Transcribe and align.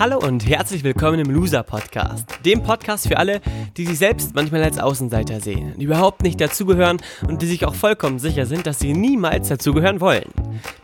Hallo 0.00 0.18
und 0.18 0.48
herzlich 0.48 0.84
willkommen 0.84 1.18
im 1.18 1.28
Loser 1.28 1.64
Podcast, 1.64 2.24
dem 2.44 2.62
Podcast 2.62 3.08
für 3.08 3.16
alle, 3.16 3.40
die 3.76 3.84
sich 3.84 3.98
selbst 3.98 4.32
manchmal 4.32 4.62
als 4.62 4.78
Außenseiter 4.78 5.40
sehen, 5.40 5.74
die 5.76 5.86
überhaupt 5.86 6.22
nicht 6.22 6.40
dazugehören 6.40 6.98
und 7.26 7.42
die 7.42 7.46
sich 7.46 7.66
auch 7.66 7.74
vollkommen 7.74 8.20
sicher 8.20 8.46
sind, 8.46 8.68
dass 8.68 8.78
sie 8.78 8.92
niemals 8.92 9.48
dazugehören 9.48 10.00
wollen. 10.00 10.30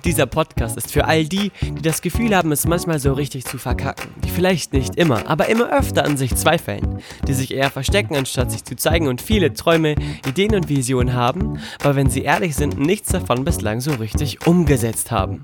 Dieser 0.04 0.26
Podcast 0.26 0.76
ist 0.76 0.92
für 0.92 1.06
all 1.06 1.24
die, 1.24 1.53
die 1.62 1.82
das 1.82 2.03
Gefühl 2.03 2.37
haben, 2.37 2.53
es 2.53 2.66
manchmal 2.66 2.98
so 2.98 3.12
richtig 3.12 3.44
zu 3.44 3.58
verkacken, 3.58 4.10
die 4.24 4.31
vielleicht 4.31 4.72
nicht 4.72 4.96
immer, 4.96 5.28
aber 5.28 5.49
immer 5.49 5.76
öfter 5.76 6.04
an 6.04 6.17
sich 6.17 6.35
zweifeln, 6.35 7.00
die 7.26 7.35
sich 7.35 7.53
eher 7.53 7.71
verstecken, 7.71 8.17
anstatt 8.17 8.50
sich 8.50 8.64
zu 8.64 8.76
zeigen 8.76 9.08
und 9.08 9.22
viele 9.22 9.53
Träume, 9.54 9.95
Ideen 10.28 10.54
und 10.54 10.68
Visionen 10.68 11.14
haben, 11.14 11.58
aber 11.81 11.96
wenn 11.96 12.10
sie 12.10 12.22
ehrlich 12.22 12.54
sind, 12.54 12.78
nichts 12.78 13.10
davon 13.10 13.45
bislang 13.45 13.81
so 13.81 13.92
richtig 13.92 14.46
umgesetzt 14.46 15.10
haben. 15.10 15.42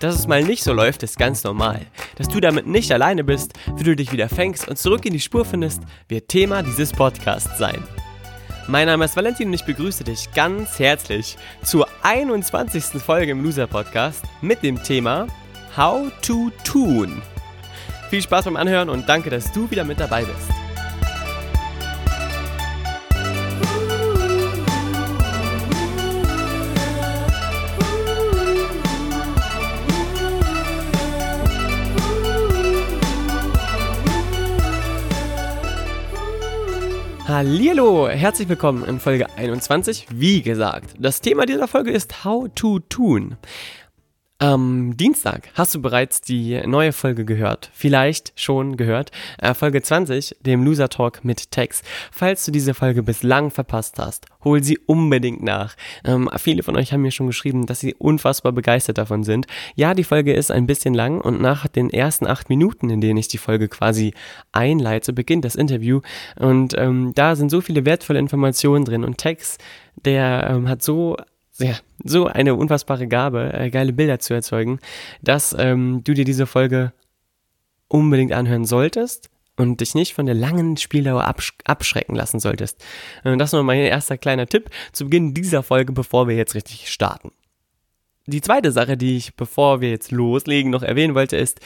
Dass 0.00 0.14
es 0.14 0.26
mal 0.26 0.42
nicht 0.42 0.62
so 0.62 0.72
läuft, 0.72 1.02
ist 1.02 1.18
ganz 1.18 1.44
normal. 1.44 1.80
Dass 2.16 2.28
du 2.28 2.40
damit 2.40 2.66
nicht 2.66 2.92
alleine 2.92 3.24
bist, 3.24 3.54
wie 3.76 3.84
du 3.84 3.96
dich 3.96 4.12
wieder 4.12 4.28
fängst 4.28 4.68
und 4.68 4.78
zurück 4.78 5.04
in 5.06 5.12
die 5.12 5.20
Spur 5.20 5.44
findest, 5.44 5.82
wird 6.08 6.28
Thema 6.28 6.62
dieses 6.62 6.92
Podcasts 6.92 7.58
sein. 7.58 7.82
Mein 8.68 8.88
Name 8.88 9.04
ist 9.04 9.14
Valentin 9.14 9.46
und 9.46 9.54
ich 9.54 9.64
begrüße 9.64 10.02
dich 10.02 10.32
ganz 10.32 10.80
herzlich 10.80 11.36
zur 11.62 11.86
21. 12.02 13.00
Folge 13.00 13.30
im 13.30 13.44
Loser 13.44 13.68
Podcast 13.68 14.24
mit 14.40 14.64
dem 14.64 14.82
Thema 14.82 15.28
How 15.76 16.10
to 16.20 16.50
Tun. 16.64 17.22
Viel 18.10 18.22
Spaß 18.22 18.46
beim 18.46 18.56
Anhören 18.56 18.88
und 18.88 19.08
danke, 19.08 19.30
dass 19.30 19.52
du 19.52 19.70
wieder 19.70 19.84
mit 19.84 20.00
dabei 20.00 20.24
bist. 20.24 20.65
Hallihallo, 37.28 38.08
herzlich 38.08 38.48
willkommen 38.48 38.84
in 38.84 39.00
Folge 39.00 39.26
21. 39.36 40.06
Wie 40.12 40.42
gesagt, 40.42 40.94
das 40.96 41.20
Thema 41.20 41.44
dieser 41.44 41.66
Folge 41.66 41.90
ist 41.90 42.24
How 42.24 42.48
to 42.54 42.78
Tun. 42.78 43.36
Am 44.38 44.98
Dienstag 44.98 45.48
hast 45.54 45.74
du 45.74 45.80
bereits 45.80 46.20
die 46.20 46.60
neue 46.66 46.92
Folge 46.92 47.24
gehört, 47.24 47.70
vielleicht 47.72 48.38
schon 48.38 48.76
gehört, 48.76 49.10
äh, 49.38 49.54
Folge 49.54 49.80
20, 49.80 50.36
dem 50.40 50.62
Loser 50.62 50.90
Talk 50.90 51.24
mit 51.24 51.50
Tex. 51.52 51.80
Falls 52.12 52.44
du 52.44 52.52
diese 52.52 52.74
Folge 52.74 53.02
bislang 53.02 53.50
verpasst 53.50 53.98
hast, 53.98 54.26
hol 54.44 54.62
sie 54.62 54.76
unbedingt 54.76 55.42
nach. 55.42 55.74
Ähm, 56.04 56.28
viele 56.36 56.62
von 56.62 56.76
euch 56.76 56.92
haben 56.92 57.00
mir 57.00 57.12
schon 57.12 57.28
geschrieben, 57.28 57.64
dass 57.64 57.80
sie 57.80 57.94
unfassbar 57.94 58.52
begeistert 58.52 58.98
davon 58.98 59.24
sind. 59.24 59.46
Ja, 59.74 59.94
die 59.94 60.04
Folge 60.04 60.34
ist 60.34 60.50
ein 60.50 60.66
bisschen 60.66 60.92
lang 60.92 61.22
und 61.22 61.40
nach 61.40 61.66
den 61.66 61.88
ersten 61.88 62.26
acht 62.26 62.50
Minuten, 62.50 62.90
in 62.90 63.00
denen 63.00 63.16
ich 63.16 63.28
die 63.28 63.38
Folge 63.38 63.68
quasi 63.68 64.12
einleite, 64.52 65.14
beginnt 65.14 65.46
das 65.46 65.54
Interview 65.54 66.02
und 66.38 66.74
ähm, 66.76 67.12
da 67.14 67.36
sind 67.36 67.50
so 67.50 67.62
viele 67.62 67.86
wertvolle 67.86 68.18
Informationen 68.18 68.84
drin 68.84 69.02
und 69.02 69.16
Tex, 69.16 69.56
der 70.04 70.46
ähm, 70.50 70.68
hat 70.68 70.82
so 70.82 71.16
ja, 71.58 71.74
so 72.04 72.26
eine 72.26 72.54
unfassbare 72.54 73.06
Gabe, 73.08 73.52
äh, 73.52 73.70
geile 73.70 73.92
Bilder 73.92 74.18
zu 74.18 74.34
erzeugen, 74.34 74.80
dass 75.22 75.54
ähm, 75.58 76.02
du 76.04 76.14
dir 76.14 76.24
diese 76.24 76.46
Folge 76.46 76.92
unbedingt 77.88 78.32
anhören 78.32 78.64
solltest 78.64 79.30
und 79.56 79.80
dich 79.80 79.94
nicht 79.94 80.14
von 80.14 80.26
der 80.26 80.34
langen 80.34 80.76
Spieldauer 80.76 81.24
absch 81.24 81.54
abschrecken 81.64 82.14
lassen 82.14 82.40
solltest. 82.40 82.84
Und 83.24 83.38
das 83.38 83.50
ist 83.50 83.52
nur 83.54 83.62
mein 83.62 83.80
erster 83.80 84.18
kleiner 84.18 84.46
Tipp 84.46 84.70
zu 84.92 85.04
Beginn 85.04 85.34
dieser 85.34 85.62
Folge, 85.62 85.92
bevor 85.92 86.28
wir 86.28 86.36
jetzt 86.36 86.54
richtig 86.54 86.90
starten. 86.90 87.32
Die 88.26 88.40
zweite 88.40 88.72
Sache, 88.72 88.96
die 88.96 89.16
ich, 89.16 89.36
bevor 89.36 89.80
wir 89.80 89.90
jetzt 89.90 90.10
loslegen, 90.10 90.70
noch 90.70 90.82
erwähnen 90.82 91.14
wollte, 91.14 91.36
ist, 91.36 91.60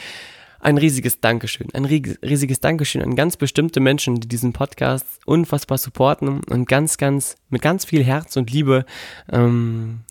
ein 0.61 0.77
riesiges 0.77 1.19
Dankeschön. 1.19 1.67
Ein 1.73 1.85
riesiges 1.85 2.59
Dankeschön 2.59 3.01
an 3.01 3.15
ganz 3.15 3.37
bestimmte 3.37 3.79
Menschen, 3.79 4.19
die 4.19 4.27
diesen 4.27 4.53
Podcast 4.53 5.05
unfassbar 5.25 5.77
supporten 5.77 6.41
und 6.49 6.67
ganz, 6.67 6.97
ganz, 6.97 7.35
mit 7.49 7.61
ganz 7.61 7.85
viel 7.85 8.03
Herz 8.03 8.37
und 8.37 8.51
Liebe, 8.51 8.85
ähm, 9.31 10.01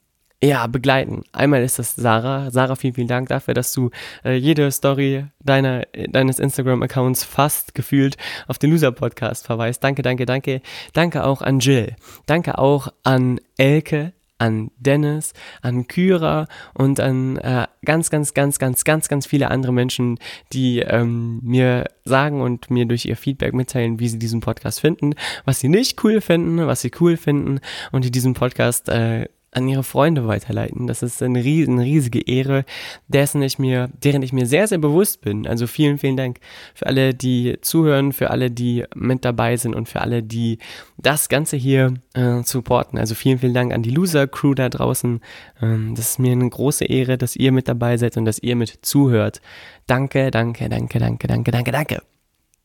ja, 0.42 0.66
begleiten. 0.66 1.22
Einmal 1.32 1.62
ist 1.62 1.78
das 1.78 1.94
Sarah. 1.94 2.50
Sarah, 2.50 2.74
vielen, 2.74 2.94
vielen 2.94 3.08
Dank 3.08 3.28
dafür, 3.28 3.52
dass 3.52 3.72
du 3.72 3.91
äh, 4.24 4.36
jede 4.36 4.70
Story 4.72 5.26
deiner, 5.38 5.82
deines 6.08 6.38
Instagram-Accounts 6.38 7.24
fast 7.24 7.74
gefühlt 7.74 8.16
auf 8.48 8.58
den 8.58 8.70
Loser-Podcast 8.70 9.44
verweist. 9.44 9.84
Danke, 9.84 10.00
danke, 10.00 10.24
danke. 10.24 10.62
Danke 10.94 11.24
auch 11.24 11.42
an 11.42 11.60
Jill. 11.60 11.94
Danke 12.24 12.58
auch 12.58 12.88
an 13.03 13.38
Elke, 13.58 14.14
an 14.40 14.70
Dennis, 14.78 15.32
an 15.62 15.86
Kyra 15.86 16.46
und 16.74 16.98
an 17.00 17.36
äh, 17.36 17.66
ganz, 17.84 18.10
ganz, 18.10 18.34
ganz, 18.34 18.58
ganz, 18.58 18.84
ganz, 18.84 19.08
ganz 19.08 19.26
viele 19.26 19.50
andere 19.50 19.72
Menschen, 19.72 20.18
die 20.52 20.80
ähm, 20.80 21.40
mir 21.42 21.84
sagen 22.04 22.40
und 22.40 22.70
mir 22.70 22.86
durch 22.86 23.04
ihr 23.04 23.16
Feedback 23.16 23.54
mitteilen, 23.54 24.00
wie 24.00 24.08
sie 24.08 24.18
diesen 24.18 24.40
Podcast 24.40 24.80
finden, 24.80 25.14
was 25.44 25.60
sie 25.60 25.68
nicht 25.68 26.02
cool 26.04 26.20
finden, 26.20 26.66
was 26.66 26.80
sie 26.80 26.90
cool 27.00 27.16
finden 27.16 27.60
und 27.92 28.04
die 28.04 28.10
diesen 28.10 28.34
Podcast 28.34 28.88
äh, 28.88 29.28
an 29.52 29.68
ihre 29.68 29.82
Freunde 29.82 30.26
weiterleiten. 30.28 30.86
Das 30.86 31.02
ist 31.02 31.22
eine, 31.22 31.42
riesen, 31.42 31.78
riesige 31.78 32.20
Ehre, 32.20 32.64
dessen 33.08 33.42
ich 33.42 33.58
mir, 33.58 33.90
deren 34.02 34.22
ich 34.22 34.32
mir 34.32 34.46
sehr, 34.46 34.68
sehr 34.68 34.78
bewusst 34.78 35.22
bin. 35.22 35.46
Also 35.46 35.66
vielen, 35.66 35.98
vielen 35.98 36.16
Dank 36.16 36.38
für 36.74 36.86
alle, 36.86 37.14
die 37.14 37.58
zuhören, 37.60 38.12
für 38.12 38.30
alle, 38.30 38.50
die 38.50 38.84
mit 38.94 39.24
dabei 39.24 39.56
sind 39.56 39.74
und 39.74 39.88
für 39.88 40.00
alle, 40.00 40.22
die 40.22 40.58
das 40.98 41.28
Ganze 41.28 41.56
hier 41.56 41.94
äh, 42.14 42.42
supporten. 42.44 42.98
Also 42.98 43.14
vielen, 43.14 43.38
vielen 43.38 43.54
Dank 43.54 43.72
an 43.72 43.82
die 43.82 43.90
Loser-Crew 43.90 44.54
da 44.54 44.68
draußen. 44.68 45.20
Ähm, 45.60 45.94
das 45.96 46.10
ist 46.10 46.18
mir 46.18 46.32
eine 46.32 46.48
große 46.48 46.84
Ehre, 46.84 47.18
dass 47.18 47.34
ihr 47.34 47.50
mit 47.50 47.66
dabei 47.66 47.96
seid 47.96 48.16
und 48.16 48.24
dass 48.24 48.38
ihr 48.38 48.54
mit 48.54 48.78
zuhört. 48.82 49.40
Danke, 49.86 50.30
danke, 50.30 50.68
danke, 50.68 50.98
danke, 51.00 51.26
danke, 51.26 51.50
danke, 51.50 51.72
danke. 51.72 52.19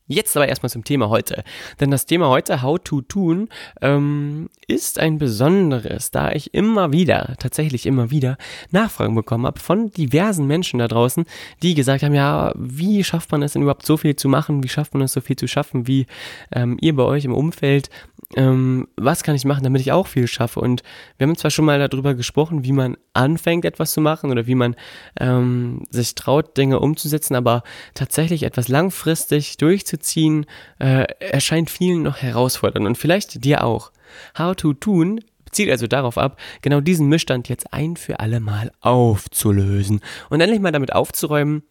Jetzt 0.08 0.36
aber 0.36 0.46
erstmal 0.46 0.70
zum 0.70 0.84
Thema 0.84 1.08
heute. 1.08 1.42
Denn 1.80 1.90
das 1.90 2.06
Thema 2.06 2.28
heute, 2.28 2.62
How 2.62 2.78
to 2.82 3.00
Tun, 3.00 3.48
ähm, 3.80 4.48
ist 4.68 5.00
ein 5.00 5.18
besonderes, 5.18 6.12
da 6.12 6.30
ich 6.30 6.54
immer 6.54 6.92
wieder, 6.92 7.34
tatsächlich 7.40 7.86
immer 7.86 8.10
wieder, 8.10 8.38
Nachfragen 8.70 9.16
bekommen 9.16 9.46
habe 9.46 9.58
von 9.58 9.90
diversen 9.90 10.46
Menschen 10.46 10.78
da 10.78 10.86
draußen, 10.86 11.24
die 11.62 11.74
gesagt 11.74 12.04
haben, 12.04 12.14
ja, 12.14 12.52
wie 12.56 13.02
schafft 13.02 13.32
man 13.32 13.42
es 13.42 13.54
denn 13.54 13.62
überhaupt 13.62 13.84
so 13.84 13.96
viel 13.96 14.14
zu 14.14 14.28
machen? 14.28 14.62
Wie 14.62 14.68
schafft 14.68 14.94
man 14.94 15.02
es 15.02 15.12
so 15.12 15.20
viel 15.20 15.36
zu 15.36 15.48
schaffen, 15.48 15.88
wie 15.88 16.06
ähm, 16.52 16.78
ihr 16.80 16.94
bei 16.94 17.02
euch 17.02 17.24
im 17.24 17.34
Umfeld? 17.34 17.90
Ähm, 18.34 18.88
was 18.96 19.22
kann 19.22 19.36
ich 19.36 19.44
machen, 19.44 19.62
damit 19.62 19.80
ich 19.80 19.92
auch 19.92 20.08
viel 20.08 20.26
schaffe? 20.26 20.60
Und 20.60 20.82
wir 21.16 21.26
haben 21.26 21.36
zwar 21.36 21.50
schon 21.52 21.64
mal 21.64 21.78
darüber 21.88 22.14
gesprochen, 22.14 22.64
wie 22.64 22.72
man 22.72 22.96
anfängt, 23.12 23.64
etwas 23.64 23.92
zu 23.92 24.00
machen 24.00 24.30
oder 24.32 24.46
wie 24.46 24.56
man 24.56 24.74
ähm, 25.20 25.84
sich 25.90 26.16
traut, 26.16 26.56
Dinge 26.56 26.80
umzusetzen, 26.80 27.36
aber 27.36 27.62
tatsächlich 27.94 28.42
etwas 28.42 28.68
langfristig 28.68 29.56
durchzuziehen, 29.58 30.06
ziehen, 30.06 30.46
äh, 30.78 31.04
erscheint 31.20 31.70
vielen 31.70 32.02
noch 32.02 32.18
herausfordernd 32.18 32.86
und 32.86 32.96
vielleicht 32.96 33.44
dir 33.44 33.64
auch. 33.64 33.92
How 34.38 34.54
to 34.54 34.72
tun 34.72 35.20
zielt 35.50 35.70
also 35.70 35.86
darauf 35.86 36.18
ab, 36.18 36.38
genau 36.60 36.80
diesen 36.80 37.08
Missstand 37.08 37.48
jetzt 37.48 37.72
ein 37.72 37.96
für 37.96 38.20
alle 38.20 38.40
Mal 38.40 38.72
aufzulösen 38.80 40.00
und 40.28 40.40
endlich 40.40 40.60
mal 40.60 40.72
damit 40.72 40.92
aufzuräumen, 40.92 41.62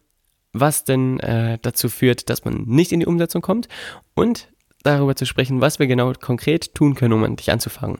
was 0.52 0.84
denn 0.84 1.20
äh, 1.20 1.58
dazu 1.62 1.88
führt, 1.88 2.28
dass 2.28 2.44
man 2.44 2.64
nicht 2.66 2.92
in 2.92 3.00
die 3.00 3.06
Umsetzung 3.06 3.42
kommt 3.42 3.68
und 4.14 4.48
darüber 4.86 5.16
zu 5.16 5.26
sprechen, 5.26 5.60
was 5.60 5.78
wir 5.78 5.86
genau 5.86 6.12
konkret 6.14 6.74
tun 6.74 6.94
können, 6.94 7.12
um 7.12 7.24
endlich 7.24 7.50
anzufangen 7.50 7.98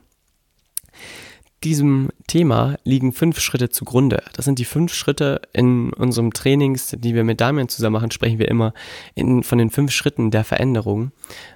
diesem 1.64 2.10
Thema 2.26 2.76
liegen 2.84 3.12
fünf 3.12 3.40
Schritte 3.40 3.70
zugrunde. 3.70 4.22
Das 4.34 4.44
sind 4.44 4.58
die 4.58 4.64
fünf 4.64 4.92
Schritte 4.94 5.40
in 5.52 5.92
unserem 5.92 6.32
Trainings, 6.32 6.94
die 6.96 7.14
wir 7.14 7.24
mit 7.24 7.40
Damian 7.40 7.68
zusammen 7.68 7.94
machen, 7.94 8.10
sprechen 8.10 8.38
wir 8.38 8.48
immer 8.48 8.72
in, 9.14 9.42
von 9.42 9.58
den 9.58 9.70
fünf 9.70 9.90
Schritten 9.90 10.30
der 10.30 10.44
Veränderung. 10.44 11.12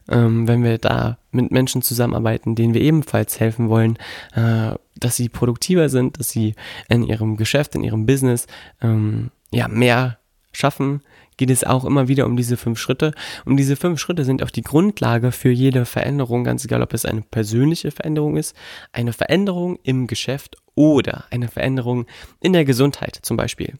Ähm, 0.08 0.48
wenn 0.48 0.64
wir 0.64 0.78
da 0.78 1.18
mit 1.30 1.52
Menschen 1.52 1.82
zusammenarbeiten, 1.82 2.54
denen 2.54 2.74
wir 2.74 2.80
ebenfalls 2.80 3.38
helfen 3.38 3.68
wollen, 3.68 3.98
äh, 4.34 4.74
dass 4.96 5.16
sie 5.16 5.28
produktiver 5.28 5.88
sind, 5.88 6.18
dass 6.18 6.30
sie 6.30 6.54
in 6.88 7.04
ihrem 7.04 7.36
Geschäft, 7.36 7.74
in 7.74 7.84
ihrem 7.84 8.06
Business 8.06 8.46
ähm, 8.82 9.30
ja 9.52 9.68
mehr 9.68 10.18
schaffen, 10.52 11.02
geht 11.40 11.50
es 11.50 11.64
auch 11.64 11.86
immer 11.86 12.06
wieder 12.06 12.26
um 12.26 12.36
diese 12.36 12.58
fünf 12.58 12.78
Schritte. 12.78 13.12
Und 13.46 13.56
diese 13.56 13.74
fünf 13.74 13.98
Schritte 13.98 14.24
sind 14.24 14.42
auch 14.42 14.50
die 14.50 14.60
Grundlage 14.60 15.32
für 15.32 15.50
jede 15.50 15.86
Veränderung, 15.86 16.44
ganz 16.44 16.66
egal, 16.66 16.82
ob 16.82 16.92
es 16.92 17.06
eine 17.06 17.22
persönliche 17.22 17.90
Veränderung 17.90 18.36
ist, 18.36 18.54
eine 18.92 19.14
Veränderung 19.14 19.78
im 19.82 20.06
Geschäft 20.06 20.58
oder 20.74 21.24
eine 21.30 21.48
Veränderung 21.48 22.04
in 22.40 22.52
der 22.52 22.66
Gesundheit 22.66 23.18
zum 23.22 23.38
Beispiel. 23.38 23.78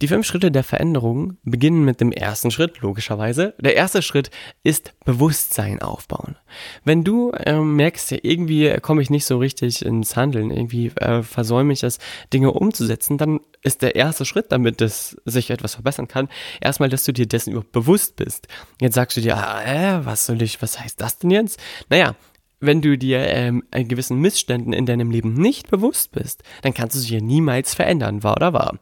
Die 0.00 0.08
fünf 0.08 0.26
Schritte 0.26 0.50
der 0.50 0.64
Veränderung 0.64 1.36
beginnen 1.42 1.84
mit 1.84 2.00
dem 2.00 2.10
ersten 2.10 2.50
Schritt, 2.50 2.80
logischerweise. 2.80 3.52
Der 3.58 3.76
erste 3.76 4.00
Schritt 4.00 4.30
ist 4.62 4.94
Bewusstsein 5.04 5.82
aufbauen. 5.82 6.36
Wenn 6.84 7.04
du 7.04 7.32
äh, 7.32 7.58
merkst, 7.58 8.12
irgendwie 8.12 8.74
komme 8.80 9.02
ich 9.02 9.10
nicht 9.10 9.26
so 9.26 9.36
richtig 9.36 9.84
ins 9.84 10.16
Handeln, 10.16 10.50
irgendwie 10.50 10.86
äh, 10.96 11.22
versäume 11.22 11.74
ich 11.74 11.82
es, 11.82 11.98
Dinge 12.32 12.52
umzusetzen, 12.52 13.18
dann 13.18 13.40
ist 13.60 13.82
der 13.82 13.94
erste 13.94 14.24
Schritt, 14.24 14.52
damit 14.52 14.80
es 14.80 15.18
sich 15.26 15.50
etwas 15.50 15.74
verbessern 15.74 16.08
kann, 16.08 16.30
erstmal, 16.62 16.88
dass 16.88 17.04
du 17.04 17.12
dir 17.12 17.26
dessen 17.26 17.50
überhaupt 17.50 17.72
bewusst 17.72 18.16
bist. 18.16 18.48
Jetzt 18.80 18.94
sagst 18.94 19.18
du 19.18 19.20
dir, 19.20 19.34
äh, 19.34 20.04
was 20.06 20.24
soll 20.24 20.40
ich, 20.40 20.62
was 20.62 20.80
heißt 20.80 20.98
das 20.98 21.18
denn 21.18 21.30
jetzt? 21.30 21.60
Naja, 21.90 22.16
wenn 22.58 22.80
du 22.80 22.96
dir 22.96 23.20
ähm, 23.20 23.64
gewissen 23.70 24.18
Missständen 24.18 24.72
in 24.72 24.86
deinem 24.86 25.10
Leben 25.10 25.34
nicht 25.34 25.70
bewusst 25.70 26.12
bist, 26.12 26.42
dann 26.62 26.72
kannst 26.72 26.96
du 26.96 27.00
sie 27.00 27.14
ja 27.14 27.20
niemals 27.20 27.74
verändern, 27.74 28.22
wahr 28.22 28.36
oder 28.36 28.54
wahr? 28.54 28.78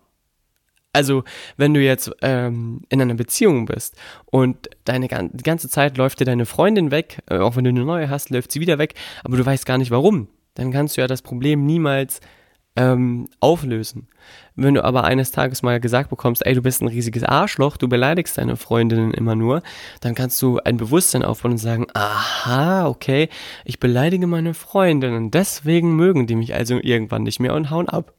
Also, 0.93 1.23
wenn 1.56 1.75
du 1.75 1.81
jetzt 1.81 2.11
ähm, 2.23 2.81
in 2.88 3.00
einer 3.00 3.14
Beziehung 3.14 3.67
bist 3.67 3.94
und 4.26 4.70
deine 4.85 5.08
die 5.08 5.43
ganze 5.43 5.69
Zeit 5.69 5.99
läuft 5.99 6.20
dir 6.20 6.25
deine 6.25 6.46
Freundin 6.46 6.90
weg, 6.90 7.19
äh, 7.29 7.38
auch 7.38 7.56
wenn 7.56 7.64
du 7.64 7.70
eine 7.70 7.85
neue 7.85 8.08
hast, 8.08 8.31
läuft 8.31 8.52
sie 8.52 8.61
wieder 8.61 8.79
weg, 8.79 8.94
aber 9.23 9.37
du 9.37 9.44
weißt 9.44 9.67
gar 9.67 9.79
nicht 9.79 9.90
warum, 9.90 10.29
dann 10.55 10.73
kannst 10.73 10.96
du 10.96 11.02
ja 11.02 11.06
das 11.06 11.23
Problem 11.23 11.67
niemals 11.67 12.20
ähm, 12.75 13.29
auflösen. 13.40 14.08
Wenn 14.55 14.75
du 14.75 14.85
aber 14.85 15.05
eines 15.05 15.31
Tages 15.31 15.62
mal 15.62 15.79
gesagt 15.79 16.11
bekommst, 16.11 16.46
ey, 16.46 16.55
du 16.55 16.62
bist 16.62 16.81
ein 16.81 16.88
riesiges 16.88 17.23
Arschloch, 17.23 17.76
du 17.76 17.88
beleidigst 17.88 18.38
deine 18.38 18.56
Freundinnen 18.56 19.12
immer 19.12 19.35
nur, 19.35 19.62
dann 20.00 20.14
kannst 20.14 20.40
du 20.40 20.58
ein 20.64 20.79
Bewusstsein 20.79 21.23
aufbauen 21.23 21.52
und 21.52 21.58
sagen, 21.58 21.87
aha, 21.93 22.87
okay, 22.87 23.29
ich 23.64 23.79
beleidige 23.79 24.26
meine 24.26 24.55
Freundinnen, 24.55 25.31
deswegen 25.31 25.96
mögen 25.96 26.26
die 26.26 26.37
mich 26.37 26.55
also 26.55 26.79
irgendwann 26.81 27.25
nicht 27.25 27.40
mehr 27.40 27.55
und 27.55 27.70
hauen 27.70 27.88
ab 27.88 28.14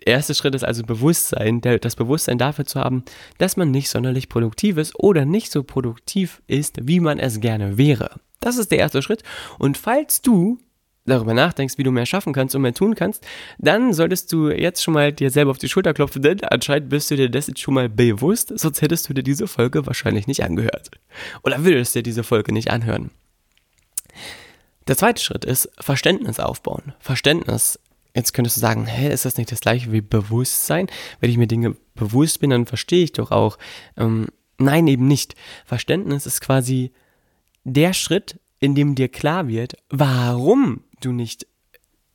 erste 0.00 0.34
Schritt 0.34 0.54
ist 0.54 0.64
also 0.64 0.82
Bewusstsein, 0.82 1.60
der, 1.60 1.78
das 1.78 1.96
Bewusstsein 1.96 2.38
dafür 2.38 2.64
zu 2.64 2.80
haben, 2.80 3.04
dass 3.38 3.56
man 3.56 3.70
nicht 3.70 3.88
sonderlich 3.90 4.28
produktiv 4.28 4.76
ist 4.76 4.98
oder 4.98 5.24
nicht 5.24 5.52
so 5.52 5.62
produktiv 5.62 6.42
ist, 6.46 6.78
wie 6.82 7.00
man 7.00 7.18
es 7.18 7.40
gerne 7.40 7.78
wäre. 7.78 8.20
Das 8.40 8.56
ist 8.56 8.70
der 8.70 8.78
erste 8.78 9.02
Schritt. 9.02 9.22
Und 9.58 9.76
falls 9.76 10.22
du 10.22 10.58
darüber 11.06 11.34
nachdenkst, 11.34 11.78
wie 11.78 11.82
du 11.82 11.90
mehr 11.90 12.06
schaffen 12.06 12.32
kannst 12.32 12.54
und 12.54 12.62
mehr 12.62 12.74
tun 12.74 12.94
kannst, 12.94 13.26
dann 13.58 13.92
solltest 13.92 14.32
du 14.32 14.50
jetzt 14.50 14.82
schon 14.82 14.94
mal 14.94 15.12
dir 15.12 15.30
selber 15.30 15.50
auf 15.50 15.58
die 15.58 15.68
Schulter 15.68 15.94
klopfen, 15.94 16.22
denn 16.22 16.42
anscheinend 16.44 16.88
bist 16.88 17.10
du 17.10 17.16
dir 17.16 17.28
das 17.28 17.48
jetzt 17.48 17.60
schon 17.60 17.74
mal 17.74 17.88
bewusst, 17.88 18.52
sonst 18.58 18.82
hättest 18.82 19.08
du 19.08 19.14
dir 19.14 19.22
diese 19.22 19.48
Folge 19.48 19.86
wahrscheinlich 19.86 20.26
nicht 20.26 20.44
angehört. 20.44 20.90
Oder 21.42 21.64
würdest 21.64 21.94
dir 21.94 22.02
diese 22.02 22.22
Folge 22.22 22.52
nicht 22.52 22.70
anhören. 22.70 23.10
Der 24.88 24.96
zweite 24.96 25.22
Schritt 25.22 25.44
ist 25.44 25.70
Verständnis 25.78 26.40
aufbauen. 26.40 26.94
Verständnis 27.00 27.78
Jetzt 28.14 28.32
könntest 28.32 28.56
du 28.56 28.60
sagen, 28.60 28.86
hä, 28.86 29.12
ist 29.12 29.24
das 29.24 29.36
nicht 29.36 29.52
das 29.52 29.60
gleiche 29.60 29.92
wie 29.92 30.00
Bewusstsein? 30.00 30.88
Wenn 31.20 31.30
ich 31.30 31.36
mir 31.36 31.46
Dinge 31.46 31.76
bewusst 31.94 32.40
bin, 32.40 32.50
dann 32.50 32.66
verstehe 32.66 33.04
ich 33.04 33.12
doch 33.12 33.30
auch. 33.30 33.58
Ähm, 33.96 34.28
nein, 34.58 34.86
eben 34.88 35.06
nicht. 35.06 35.36
Verständnis 35.64 36.26
ist 36.26 36.40
quasi 36.40 36.92
der 37.64 37.92
Schritt, 37.92 38.40
in 38.58 38.74
dem 38.74 38.94
dir 38.94 39.08
klar 39.08 39.48
wird, 39.48 39.76
warum 39.90 40.84
du 41.00 41.12
nicht 41.12 41.46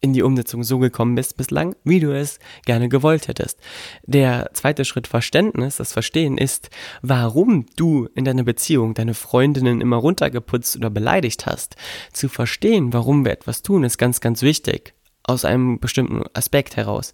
in 0.02 0.14
die 0.14 0.22
Umsetzung 0.22 0.64
so 0.64 0.78
gekommen 0.78 1.16
bist 1.16 1.36
bislang, 1.36 1.76
wie 1.84 2.00
du 2.00 2.16
es 2.16 2.40
gerne 2.66 2.90
gewollt 2.90 3.28
hättest. 3.28 3.60
Der 4.06 4.52
zweite 4.54 4.86
Schritt 4.86 5.08
Verständnis, 5.08 5.78
das 5.78 5.94
Verstehen 5.94 6.38
ist, 6.38 6.70
warum 7.02 7.66
du 7.76 8.08
in 8.14 8.26
deiner 8.26 8.44
Beziehung 8.44 8.94
deine 8.94 9.16
Freundinnen 9.16 9.82
immer 9.82 9.96
runtergeputzt 9.96 10.76
oder 10.76 10.92
beleidigt 10.92 11.48
hast. 11.48 11.76
Zu 12.14 12.30
verstehen, 12.30 12.94
warum 12.94 13.26
wir 13.26 13.32
etwas 13.32 13.64
tun, 13.64 13.84
ist 13.84 13.98
ganz, 13.98 14.22
ganz 14.22 14.44
wichtig 14.44 14.94
aus 15.28 15.46
einem 15.46 15.80
bestimmten 15.80 16.24
Aspekt 16.34 16.76
heraus. 16.76 17.14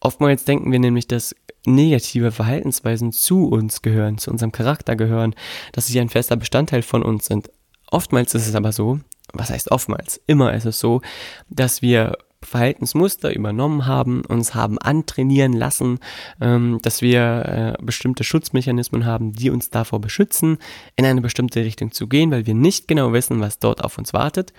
Oftmals 0.00 0.44
denken 0.44 0.72
wir 0.72 0.78
nämlich, 0.78 1.06
dass 1.06 1.34
negative 1.66 2.32
Verhaltensweisen 2.32 3.12
zu 3.12 3.48
uns 3.48 3.82
gehören, 3.82 4.18
zu 4.18 4.30
unserem 4.30 4.52
Charakter 4.52 4.96
gehören, 4.96 5.34
dass 5.72 5.86
sie 5.86 6.00
ein 6.00 6.08
fester 6.08 6.36
Bestandteil 6.36 6.82
von 6.82 7.02
uns 7.02 7.26
sind. 7.26 7.50
Oftmals 7.90 8.34
ist 8.34 8.46
es 8.46 8.54
aber 8.54 8.72
so, 8.72 9.00
was 9.32 9.50
heißt 9.50 9.70
oftmals? 9.70 10.20
Immer 10.26 10.54
ist 10.54 10.64
es 10.64 10.80
so, 10.80 11.02
dass 11.48 11.82
wir 11.82 12.16
Verhaltensmuster 12.42 13.34
übernommen 13.34 13.86
haben, 13.86 14.24
uns 14.24 14.54
haben 14.54 14.78
antrainieren 14.78 15.52
lassen, 15.52 15.98
ähm, 16.40 16.78
dass 16.82 17.02
wir 17.02 17.76
äh, 17.78 17.84
bestimmte 17.84 18.24
Schutzmechanismen 18.24 19.04
haben, 19.04 19.34
die 19.34 19.50
uns 19.50 19.68
davor 19.68 20.00
beschützen, 20.00 20.56
in 20.96 21.04
eine 21.04 21.20
bestimmte 21.20 21.62
Richtung 21.62 21.92
zu 21.92 22.06
gehen, 22.06 22.30
weil 22.30 22.46
wir 22.46 22.54
nicht 22.54 22.88
genau 22.88 23.12
wissen, 23.12 23.40
was 23.40 23.58
dort 23.58 23.84
auf 23.84 23.98
uns 23.98 24.14
wartet 24.14 24.54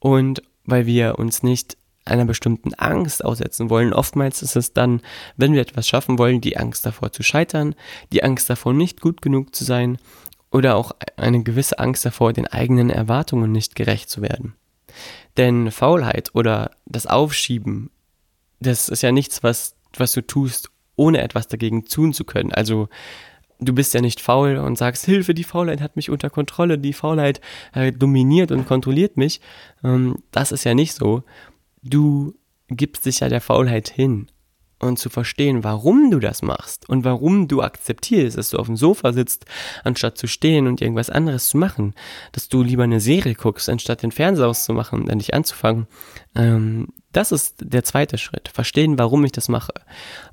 und 0.00 0.42
weil 0.64 0.86
wir 0.86 1.20
uns 1.20 1.44
nicht 1.44 1.76
einer 2.10 2.24
bestimmten 2.24 2.74
Angst 2.74 3.24
aussetzen 3.24 3.70
wollen. 3.70 3.92
Oftmals 3.92 4.42
ist 4.42 4.56
es 4.56 4.72
dann, 4.72 5.00
wenn 5.36 5.52
wir 5.52 5.60
etwas 5.60 5.88
schaffen 5.88 6.18
wollen, 6.18 6.40
die 6.40 6.56
Angst 6.56 6.86
davor 6.86 7.12
zu 7.12 7.22
scheitern, 7.22 7.74
die 8.12 8.22
Angst 8.22 8.50
davor 8.50 8.72
nicht 8.72 9.00
gut 9.00 9.22
genug 9.22 9.54
zu 9.54 9.64
sein 9.64 9.98
oder 10.50 10.76
auch 10.76 10.92
eine 11.16 11.42
gewisse 11.42 11.78
Angst 11.78 12.04
davor, 12.04 12.32
den 12.32 12.46
eigenen 12.46 12.90
Erwartungen 12.90 13.52
nicht 13.52 13.74
gerecht 13.76 14.10
zu 14.10 14.22
werden. 14.22 14.54
Denn 15.36 15.70
Faulheit 15.70 16.30
oder 16.34 16.72
das 16.86 17.06
Aufschieben, 17.06 17.90
das 18.58 18.88
ist 18.88 19.02
ja 19.02 19.12
nichts, 19.12 19.42
was, 19.42 19.76
was 19.96 20.12
du 20.12 20.26
tust, 20.26 20.70
ohne 20.96 21.22
etwas 21.22 21.48
dagegen 21.48 21.84
tun 21.84 22.12
zu 22.12 22.24
können. 22.24 22.52
Also 22.52 22.88
du 23.60 23.72
bist 23.72 23.94
ja 23.94 24.00
nicht 24.00 24.20
faul 24.20 24.56
und 24.56 24.76
sagst, 24.76 25.04
Hilfe, 25.04 25.34
die 25.34 25.44
Faulheit 25.44 25.80
hat 25.80 25.96
mich 25.96 26.10
unter 26.10 26.30
Kontrolle, 26.30 26.78
die 26.78 26.92
Faulheit 26.92 27.40
äh, 27.72 27.92
dominiert 27.92 28.50
und 28.50 28.66
kontrolliert 28.66 29.16
mich. 29.16 29.40
Ähm, 29.84 30.16
das 30.30 30.52
ist 30.52 30.64
ja 30.64 30.74
nicht 30.74 30.94
so 30.94 31.22
du 31.82 32.34
gibst 32.68 33.06
dich 33.06 33.20
ja 33.20 33.28
der 33.28 33.40
Faulheit 33.40 33.88
hin. 33.88 34.28
Und 34.82 34.98
zu 34.98 35.10
verstehen, 35.10 35.62
warum 35.62 36.10
du 36.10 36.20
das 36.20 36.40
machst 36.40 36.88
und 36.88 37.04
warum 37.04 37.48
du 37.48 37.60
akzeptierst, 37.60 38.38
dass 38.38 38.48
du 38.48 38.56
auf 38.56 38.64
dem 38.64 38.78
Sofa 38.78 39.12
sitzt, 39.12 39.44
anstatt 39.84 40.16
zu 40.16 40.26
stehen 40.26 40.66
und 40.66 40.80
irgendwas 40.80 41.10
anderes 41.10 41.50
zu 41.50 41.58
machen, 41.58 41.92
dass 42.32 42.48
du 42.48 42.62
lieber 42.62 42.84
eine 42.84 42.98
Serie 42.98 43.34
guckst, 43.34 43.68
anstatt 43.68 44.02
den 44.02 44.10
Fernseher 44.10 44.48
auszumachen 44.48 45.02
und 45.02 45.14
nicht 45.14 45.34
anzufangen, 45.34 45.86
ähm, 46.34 46.88
das 47.12 47.30
ist 47.30 47.56
der 47.60 47.84
zweite 47.84 48.16
Schritt. 48.16 48.48
Verstehen, 48.48 48.98
warum 48.98 49.22
ich 49.26 49.32
das 49.32 49.50
mache. 49.50 49.74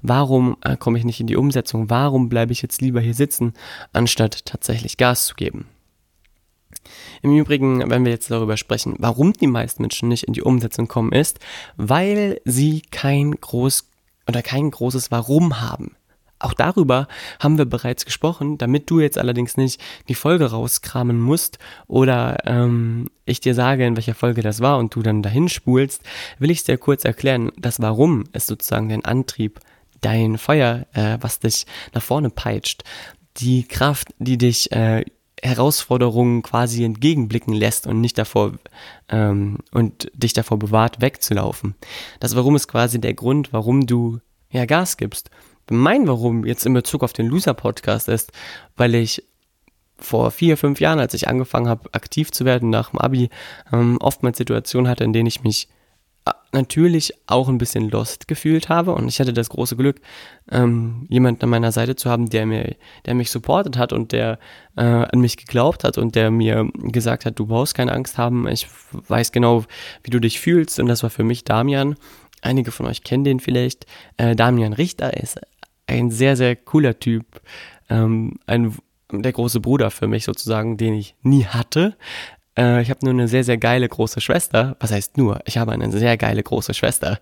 Warum 0.02 0.56
äh, 0.64 0.78
komme 0.78 0.98
ich 0.98 1.04
nicht 1.04 1.20
in 1.20 1.28
die 1.28 1.36
Umsetzung? 1.36 1.90
Warum 1.90 2.30
bleibe 2.30 2.54
ich 2.54 2.62
jetzt 2.62 2.82
lieber 2.82 3.02
hier 3.02 3.16
sitzen, 3.16 3.54
anstatt 3.92 4.46
tatsächlich 4.46 4.96
Gas 4.96 5.26
zu 5.26 5.36
geben? 5.36 5.68
Im 7.22 7.36
Übrigen, 7.36 7.90
wenn 7.90 8.06
wir 8.06 8.12
jetzt 8.12 8.32
darüber 8.32 8.58
sprechen, 8.58 8.96
warum 9.00 9.34
die 9.34 9.48
meisten 9.48 9.82
Menschen 9.84 10.10
nicht 10.10 10.24
in 10.24 10.34
die 10.34 10.42
Umsetzung 10.42 10.88
kommen, 10.88 11.12
ist, 11.12 11.40
weil 11.76 12.42
sie 12.46 12.82
kein 12.92 13.32
groß 13.32 13.86
oder 14.28 14.42
kein 14.42 14.72
großes 14.72 15.12
Warum 15.12 15.62
haben. 15.62 15.96
Auch 16.40 16.54
darüber 16.54 17.08
haben 17.40 17.58
wir 17.58 17.66
bereits 17.66 18.06
gesprochen, 18.06 18.60
damit 18.60 18.90
du 18.92 19.00
jetzt 19.00 19.18
allerdings 19.18 19.58
nicht 19.58 19.82
die 20.08 20.16
Folge 20.16 20.52
rauskramen 20.52 21.20
musst 21.20 21.58
oder 21.88 22.38
ähm, 22.46 23.10
ich 23.26 23.40
dir 23.40 23.56
sage, 23.56 23.86
in 23.86 23.96
welcher 23.96 24.14
Folge 24.14 24.44
das 24.44 24.62
war 24.62 24.78
und 24.78 24.94
du 24.94 25.02
dann 25.02 25.24
dahin 25.24 25.50
spulst, 25.50 26.04
will 26.38 26.52
ich 26.52 26.60
es 26.60 26.64
dir 26.66 26.78
kurz 26.78 27.06
erklären. 27.06 27.52
Das 27.58 27.82
Warum 27.82 28.26
ist 28.34 28.48
sozusagen 28.48 28.90
dein 28.90 29.04
Antrieb, 29.04 29.60
dein 30.02 30.38
Feuer, 30.38 30.86
äh, 30.94 31.18
was 31.22 31.40
dich 31.40 31.66
nach 31.94 32.04
vorne 32.04 32.30
peitscht, 32.30 32.84
die 33.38 33.64
Kraft, 33.64 34.10
die 34.20 34.38
dich 34.38 34.72
äh, 34.72 35.06
Herausforderungen 35.44 36.42
quasi 36.42 36.84
entgegenblicken 36.84 37.54
lässt 37.54 37.88
und 37.88 38.02
nicht 38.02 38.18
davor 38.18 38.54
ähm, 39.10 39.60
und 39.72 40.12
dich 40.14 40.34
davor 40.34 40.58
bewahrt, 40.58 41.02
wegzulaufen. 41.02 41.76
Das 42.20 42.36
Warum 42.36 42.56
ist 42.56 42.68
quasi 42.68 43.00
der 43.00 43.14
Grund, 43.14 43.54
warum 43.54 43.86
du 43.86 44.20
ja 44.50 44.66
Gas 44.66 44.98
gibst. 44.98 45.30
Mein 45.70 46.08
Warum 46.08 46.46
jetzt 46.46 46.66
in 46.66 46.74
Bezug 46.74 47.04
auf 47.04 47.14
den 47.14 47.28
Loser-Podcast 47.28 48.08
ist, 48.08 48.32
weil 48.78 48.96
ich 48.96 49.24
vor 50.00 50.32
vier, 50.32 50.58
fünf 50.58 50.80
Jahren, 50.80 51.00
als 51.00 51.14
ich 51.14 51.28
angefangen 51.28 51.68
habe, 51.68 51.90
aktiv 51.94 52.32
zu 52.32 52.46
werden 52.46 52.70
nach 52.70 52.92
dem 52.92 53.00
Abi, 53.00 53.30
ähm, 53.74 53.98
oftmals 54.00 54.38
Situationen 54.38 54.90
hatte, 54.90 55.04
in 55.04 55.14
denen 55.14 55.28
ich 55.28 55.44
mich 55.44 55.68
natürlich 56.52 57.14
auch 57.28 57.50
ein 57.50 57.58
bisschen 57.58 57.90
lost 57.90 58.28
gefühlt 58.28 58.70
habe 58.70 58.94
und 58.94 59.08
ich 59.08 59.20
hatte 59.20 59.34
das 59.34 59.50
große 59.50 59.76
Glück, 59.76 60.02
ähm, 60.52 61.06
jemanden 61.10 61.44
an 61.44 61.50
meiner 61.50 61.72
Seite 61.72 61.96
zu 61.96 62.10
haben, 62.10 62.30
der 62.30 62.46
mir, 62.46 62.76
der 63.06 63.16
mich 63.16 63.32
supportet 63.32 63.78
hat 63.78 63.94
und 63.94 64.12
der 64.12 64.40
äh, 64.76 64.82
an 64.82 65.20
mich 65.20 65.38
geglaubt 65.38 65.84
hat 65.84 65.98
und 65.98 66.16
der 66.16 66.32
mir 66.32 66.70
gesagt 66.76 67.26
hat, 67.26 67.38
du 67.38 67.46
brauchst 67.46 67.76
keine 67.76 67.92
Angst 67.92 68.18
haben, 68.18 68.48
ich 68.48 68.68
weiß 68.92 69.32
genau, 69.32 69.66
wie 70.04 70.12
du 70.12 70.20
dich 70.20 70.40
fühlst 70.40 70.80
und 70.80 70.88
das 70.88 71.04
war 71.04 71.10
für 71.10 71.24
mich 71.24 71.44
Damian. 71.44 71.96
Einige 72.42 72.72
von 72.72 72.86
euch 72.86 73.04
kennen 73.04 73.24
den 73.24 73.40
vielleicht. 73.40 73.86
Äh, 74.18 74.36
Damian 74.36 74.74
Richter 74.74 75.18
ist 75.18 75.40
ein 75.88 76.12
sehr, 76.12 76.36
sehr 76.36 76.56
cooler 76.56 77.00
Typ, 77.00 77.26
ähm, 77.90 78.40
ein 78.46 78.76
der 79.12 79.32
große 79.32 79.60
Bruder 79.60 79.90
für 79.92 80.08
mich 80.08 80.26
sozusagen, 80.26 80.78
den 80.78 80.94
ich 80.94 81.16
nie 81.22 81.46
hatte. 81.46 81.96
Äh, 82.58 82.82
ich 82.82 82.90
habe 82.90 83.00
nur 83.04 83.14
eine 83.14 83.28
sehr, 83.28 83.44
sehr 83.44 83.58
geile 83.58 83.88
große 83.88 84.20
Schwester. 84.20 84.76
Was 84.80 84.92
heißt 84.92 85.18
nur? 85.18 85.40
Ich 85.46 85.58
habe 85.58 85.72
eine 85.72 85.92
sehr 85.92 86.18
geile 86.18 86.42
große 86.42 86.74
Schwester. 86.74 87.20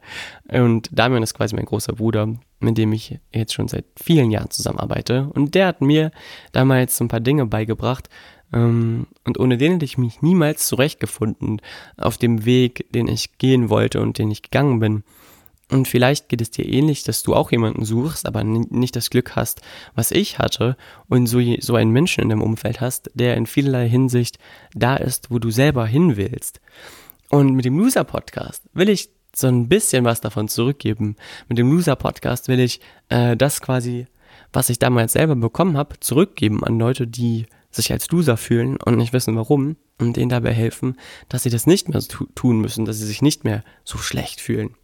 Und 0.48 0.89
Damian 0.92 1.24
ist 1.24 1.34
quasi 1.34 1.56
mein 1.56 1.65
großer 1.65 1.94
Bruder, 1.94 2.30
mit 2.60 2.77
dem 2.77 2.94
ich 2.94 3.20
jetzt 3.34 3.54
schon 3.54 3.68
seit 3.68 3.86
vielen 4.01 4.32
Jahren 4.32 4.50
zusammenarbeite. 4.50 5.30
Und 5.34 5.54
der 5.56 5.68
hat 5.68 5.82
mir 5.82 6.12
damals 6.51 6.98
so 6.98 7.04
ein 7.04 7.10
paar 7.10 7.20
Dinge 7.20 7.46
beigebracht. 7.46 8.10
Ähm, 8.54 9.08
und 9.25 9.39
ohne 9.39 9.58
den 9.58 9.74
hätte 9.74 9.86
ich 9.86 9.98
mich 9.98 10.22
niemals 10.22 10.68
zurechtgefunden 10.68 11.62
auf 11.98 12.18
dem 12.18 12.46
Weg, 12.46 12.88
den 12.92 13.08
ich 13.08 13.38
gehen 13.38 13.70
wollte 13.70 14.01
und 14.01 14.18
den 14.18 14.32
ich 14.32 14.42
gegangen 14.42 14.80
bin. 14.80 15.04
Und 15.72 15.88
vielleicht 15.88 16.29
geht 16.29 16.41
es 16.41 16.51
dir 16.51 16.65
ähnlich, 16.65 17.03
dass 17.03 17.24
du 17.24 17.34
auch 17.34 17.51
jemanden 17.51 17.86
suchst, 17.86 18.27
aber 18.27 18.43
nicht 18.43 18.95
das 18.95 19.10
Glück 19.10 19.36
hast, 19.36 19.62
was 19.95 20.12
ich 20.12 20.38
hatte 20.38 20.77
und 21.10 21.25
so, 21.25 21.39
so 21.60 21.75
einen 21.75 21.91
Menschen 21.91 22.22
in 22.22 22.29
deinem 22.29 22.43
Umfeld 22.43 22.81
hast, 22.81 23.10
der 23.15 23.36
in 23.36 23.48
vielerlei 23.48 23.89
Hinsicht 23.89 24.38
da 24.75 24.95
ist, 24.95 25.31
wo 25.31 25.39
du 25.39 25.50
selber 25.50 25.88
hin 25.88 26.17
willst. 26.17 26.62
Und 27.29 27.55
mit 27.55 27.65
dem 27.65 27.79
Loser 27.79 28.03
Podcast 28.03 28.63
will 28.74 28.89
ich 28.89 29.10
so 29.36 29.48
ein 29.48 29.67
bisschen 29.67 30.05
was 30.05 30.22
davon 30.22 30.48
zurückgeben. 30.48 31.15
Mit 31.50 31.57
dem 31.57 31.72
Loser 31.72 31.95
Podcast 31.95 32.48
will 32.48 32.60
ich 32.60 32.79
äh, 33.10 33.36
das 33.36 33.60
quasi, 33.60 34.05
was 34.53 34.69
ich 34.69 34.77
damals 34.77 35.13
selber 35.13 35.36
bekommen 35.36 35.77
habe, 35.77 36.00
zurückgeben 36.00 36.63
an 36.63 36.79
Leute, 36.79 37.07
die 37.07 37.48
sich 37.72 37.91
als 37.91 38.10
Loser 38.12 38.38
fühlen 38.38 38.77
und 38.77 38.98
nicht 38.98 39.13
wissen 39.13 39.36
warum 39.36 39.75
und 40.00 40.15
denen 40.15 40.29
dabei 40.29 40.53
helfen, 40.53 40.98
dass 41.27 41.43
sie 41.43 41.50
das 41.50 41.67
nicht 41.67 41.89
mehr 41.89 42.00
so 42.00 42.25
tun 42.36 42.62
müssen, 42.62 42.86
dass 42.86 43.00
sie 43.00 43.05
sich 43.07 43.24
nicht 43.24 43.43
mehr 43.43 43.63
so 43.84 43.98
schlecht 43.98 44.39
fühlen. 44.39 44.75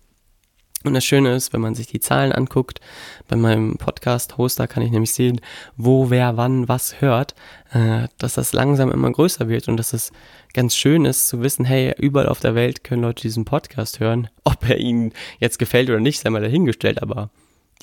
Und 0.83 0.95
das 0.95 1.05
Schöne 1.05 1.35
ist, 1.35 1.53
wenn 1.53 1.61
man 1.61 1.75
sich 1.75 1.87
die 1.87 1.99
Zahlen 1.99 2.31
anguckt, 2.31 2.79
bei 3.27 3.35
meinem 3.35 3.77
Podcast-Hoster 3.77 4.67
kann 4.67 4.81
ich 4.81 4.91
nämlich 4.91 5.13
sehen, 5.13 5.39
wo, 5.77 6.09
wer, 6.09 6.37
wann, 6.37 6.67
was 6.67 7.01
hört, 7.01 7.35
äh, 7.71 8.07
dass 8.17 8.33
das 8.33 8.53
langsam 8.53 8.91
immer 8.91 9.11
größer 9.11 9.47
wird 9.47 9.67
und 9.67 9.77
dass 9.77 9.93
es 9.93 10.11
ganz 10.53 10.75
schön 10.75 11.05
ist 11.05 11.27
zu 11.27 11.41
wissen, 11.41 11.65
hey, 11.65 11.93
überall 11.97 12.27
auf 12.27 12.39
der 12.39 12.55
Welt 12.55 12.83
können 12.83 13.03
Leute 13.03 13.21
diesen 13.21 13.45
Podcast 13.45 13.99
hören. 13.99 14.29
Ob 14.43 14.67
er 14.67 14.77
ihnen 14.77 15.13
jetzt 15.39 15.59
gefällt 15.59 15.89
oder 15.89 15.99
nicht, 15.99 16.19
sei 16.19 16.29
mal 16.29 16.41
dahingestellt, 16.41 17.01
aber 17.01 17.29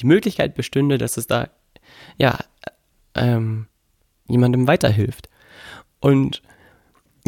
die 0.00 0.06
Möglichkeit 0.06 0.54
bestünde, 0.54 0.98
dass 0.98 1.16
es 1.16 1.26
da, 1.26 1.48
ja, 2.16 2.38
ähm, 3.14 3.66
jemandem 4.26 4.66
weiterhilft. 4.66 5.28
Und 6.00 6.42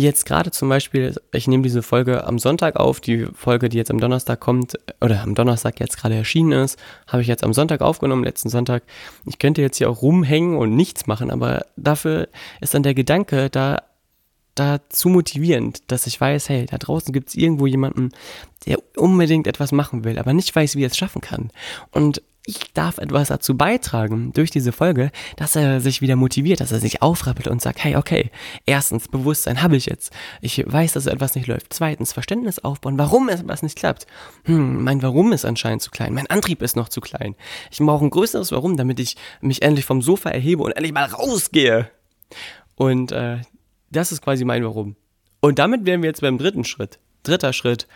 jetzt 0.01 0.27
gerade 0.27 0.51
zum 0.51 0.69
Beispiel, 0.69 1.15
ich 1.33 1.47
nehme 1.47 1.63
diese 1.63 1.83
Folge 1.83 2.27
am 2.27 2.39
Sonntag 2.39 2.77
auf, 2.77 3.01
die 3.01 3.27
Folge, 3.35 3.69
die 3.69 3.77
jetzt 3.77 3.91
am 3.91 4.01
Donnerstag 4.01 4.41
kommt, 4.41 4.79
oder 5.01 5.23
am 5.23 5.35
Donnerstag 5.35 5.81
jetzt 5.81 5.97
gerade 5.97 6.15
erschienen 6.15 6.53
ist, 6.53 6.79
habe 7.07 7.23
ich 7.23 7.29
jetzt 7.29 7.45
am 7.45 7.53
Sonntag 7.53 7.81
aufgenommen, 7.81 8.25
letzten 8.25 8.49
Sonntag. 8.49 8.83
Ich 9.27 9.39
könnte 9.39 9.63
jetzt 9.63 9.79
hier 9.79 9.91
auch 9.91 10.03
rumhängen 10.03 10.57
und 10.57 10.75
nichts 10.75 11.07
machen, 11.07 11.31
aber 11.31 11.67
dafür 11.77 12.29
ist 12.61 12.75
dann 12.75 12.83
der 12.83 12.95
Gedanke 12.95 13.51
da, 13.51 13.83
dazu 14.55 15.09
motivierend, 15.09 15.91
dass 15.91 16.07
ich 16.07 16.21
weiß, 16.21 16.49
hey, 16.49 16.67
da 16.67 16.79
draußen 16.79 17.13
gibt 17.13 17.29
es 17.29 17.35
irgendwo 17.35 17.67
jemanden, 17.67 18.11
der 18.67 18.79
unbedingt 18.97 19.47
etwas 19.47 19.73
machen 19.73 20.05
will, 20.05 20.19
aber 20.19 20.33
nicht 20.33 20.55
weiß, 20.55 20.77
wie 20.77 20.83
er 20.83 20.91
es 20.91 20.97
schaffen 20.97 21.21
kann. 21.21 21.51
Und 21.93 22.23
ich 22.51 22.73
darf 22.75 22.99
etwas 22.99 23.29
dazu 23.29 23.57
beitragen 23.57 24.33
durch 24.33 24.51
diese 24.51 24.73
Folge, 24.73 25.13
dass 25.37 25.57
er 25.57 25.81
sich 25.81 26.01
wieder 26.01 26.17
motiviert, 26.17 26.61
dass 26.61 26.73
er 26.73 26.81
sich 26.81 27.01
aufrappelt 27.01 27.47
und 27.49 27.63
sagt, 27.63 27.83
hey, 27.83 27.97
okay, 27.97 28.31
erstens, 28.67 29.09
Bewusstsein 29.09 29.63
habe 29.63 29.77
ich 29.77 29.87
jetzt. 29.87 30.13
Ich 30.41 30.63
weiß, 30.67 30.93
dass 30.93 31.07
etwas 31.07 31.35
nicht 31.37 31.47
läuft. 31.47 31.73
Zweitens, 31.73 32.13
Verständnis 32.13 32.59
aufbauen, 32.59 32.99
warum 32.99 33.29
etwas 33.29 33.63
nicht 33.63 33.77
klappt. 33.77 34.07
Hm, 34.45 34.83
mein 34.83 35.03
Warum 35.03 35.33
ist 35.33 35.45
anscheinend 35.45 35.83
zu 35.83 35.91
klein. 35.91 36.13
Mein 36.13 36.27
Antrieb 36.27 36.63
ist 36.63 36.77
noch 36.77 36.89
zu 36.89 37.01
klein. 37.01 37.37
Ich 37.71 37.79
brauche 37.79 38.05
ein 38.05 38.11
größeres 38.11 38.53
Warum, 38.53 38.77
damit 38.77 38.99
ich 39.01 39.17
mich 39.41 39.63
endlich 39.63 39.85
vom 39.85 40.03
Sofa 40.03 40.31
erhebe 40.31 40.63
und 40.63 40.73
endlich 40.73 40.93
mal 40.93 41.05
rausgehe. 41.05 41.91
Und 42.75 43.13
äh, 43.13 43.39
das 43.91 44.13
ist 44.13 44.23
quasi 44.23 44.45
mein 44.45 44.65
Warum. 44.65 44.97
Und 45.41 45.59
damit 45.59 45.87
wären 45.87 46.03
wir 46.03 46.09
jetzt 46.09 46.21
beim 46.21 46.39
dritten 46.39 46.65
Schritt. 46.65 46.99
Dritter 47.23 47.53
Schritt, 47.53 47.87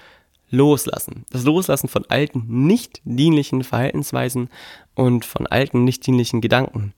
Loslassen. 0.51 1.25
Das 1.31 1.45
Loslassen 1.45 1.89
von 1.89 2.05
alten, 2.09 2.45
nicht 2.67 3.01
dienlichen 3.05 3.65
Verhaltensweisen 3.65 4.51
und 4.95 5.25
von 5.25 5.47
alten, 5.47 5.85
nicht 5.85 6.07
dienlichen 6.07 6.41
Gedanken. 6.41 6.95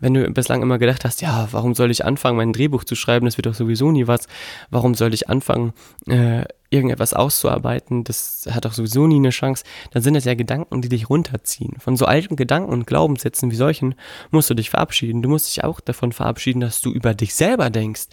Wenn 0.00 0.14
du 0.14 0.28
bislang 0.30 0.62
immer 0.62 0.78
gedacht 0.78 1.04
hast, 1.04 1.22
ja, 1.22 1.48
warum 1.52 1.74
soll 1.74 1.90
ich 1.90 2.04
anfangen, 2.04 2.36
mein 2.36 2.52
Drehbuch 2.52 2.84
zu 2.84 2.96
schreiben, 2.96 3.26
das 3.26 3.36
wird 3.36 3.46
doch 3.46 3.54
sowieso 3.54 3.92
nie 3.92 4.08
was. 4.08 4.26
Warum 4.70 4.94
soll 4.94 5.14
ich 5.14 5.28
anfangen, 5.28 5.72
äh, 6.08 6.44
irgendetwas 6.70 7.14
auszuarbeiten, 7.14 8.02
das 8.02 8.48
hat 8.50 8.64
doch 8.64 8.72
sowieso 8.72 9.06
nie 9.06 9.16
eine 9.16 9.30
Chance. 9.30 9.64
Dann 9.92 10.02
sind 10.02 10.14
das 10.14 10.24
ja 10.24 10.34
Gedanken, 10.34 10.82
die 10.82 10.88
dich 10.88 11.08
runterziehen. 11.08 11.76
Von 11.78 11.96
so 11.96 12.06
alten 12.06 12.34
Gedanken 12.34 12.72
und 12.72 12.86
Glaubenssätzen 12.86 13.52
wie 13.52 13.56
solchen 13.56 13.94
musst 14.32 14.50
du 14.50 14.54
dich 14.54 14.70
verabschieden. 14.70 15.22
Du 15.22 15.28
musst 15.28 15.46
dich 15.46 15.62
auch 15.62 15.80
davon 15.80 16.10
verabschieden, 16.10 16.60
dass 16.60 16.80
du 16.80 16.90
über 16.90 17.14
dich 17.14 17.34
selber 17.34 17.70
denkst, 17.70 18.06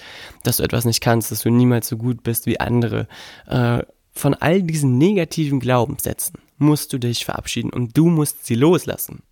dass 0.44 0.58
du 0.58 0.64
etwas 0.64 0.86
nicht 0.86 1.02
kannst, 1.02 1.32
dass 1.32 1.42
du 1.42 1.50
niemals 1.50 1.88
so 1.88 1.98
gut 1.98 2.22
bist 2.22 2.46
wie 2.46 2.60
andere. 2.60 3.08
Äh, 3.48 3.84
von 4.14 4.34
all 4.34 4.62
diesen 4.62 4.98
negativen 4.98 5.60
Glaubenssätzen 5.60 6.36
musst 6.58 6.94
du 6.94 6.98
dich 6.98 7.26
verabschieden 7.26 7.72
und 7.72 7.98
du 7.98 8.08
musst 8.08 8.46
sie 8.46 8.56
loslassen. 8.56 9.24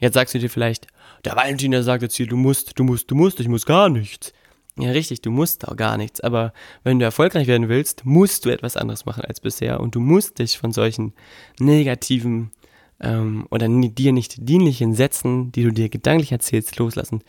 Jetzt 0.00 0.14
sagst 0.14 0.34
du 0.34 0.38
dir 0.38 0.50
vielleicht, 0.50 0.86
der 1.24 1.36
Valentin, 1.36 1.72
der 1.72 1.82
sagt 1.82 2.02
jetzt 2.02 2.16
hier, 2.16 2.26
du 2.26 2.36
musst, 2.36 2.78
du 2.78 2.84
musst, 2.84 3.10
du 3.10 3.14
musst, 3.14 3.40
ich 3.40 3.48
muss 3.48 3.66
gar 3.66 3.88
nichts. 3.88 4.32
Ja, 4.78 4.90
richtig, 4.92 5.22
du 5.22 5.30
musst 5.30 5.66
auch 5.66 5.76
gar 5.76 5.96
nichts. 5.96 6.20
Aber 6.20 6.52
wenn 6.84 7.00
du 7.00 7.04
erfolgreich 7.04 7.48
werden 7.48 7.68
willst, 7.68 8.04
musst 8.04 8.44
du 8.44 8.50
etwas 8.50 8.76
anderes 8.76 9.06
machen 9.06 9.24
als 9.24 9.40
bisher 9.40 9.80
und 9.80 9.94
du 9.94 10.00
musst 10.00 10.38
dich 10.38 10.56
von 10.56 10.72
solchen 10.72 11.14
negativen 11.58 12.52
ähm, 13.00 13.46
oder 13.50 13.68
dir 13.68 14.12
nicht 14.12 14.36
dienlichen 14.48 14.94
Sätzen, 14.94 15.50
die 15.50 15.64
du 15.64 15.72
dir 15.72 15.88
gedanklich 15.88 16.30
erzählst, 16.30 16.76
loslassen, 16.78 17.22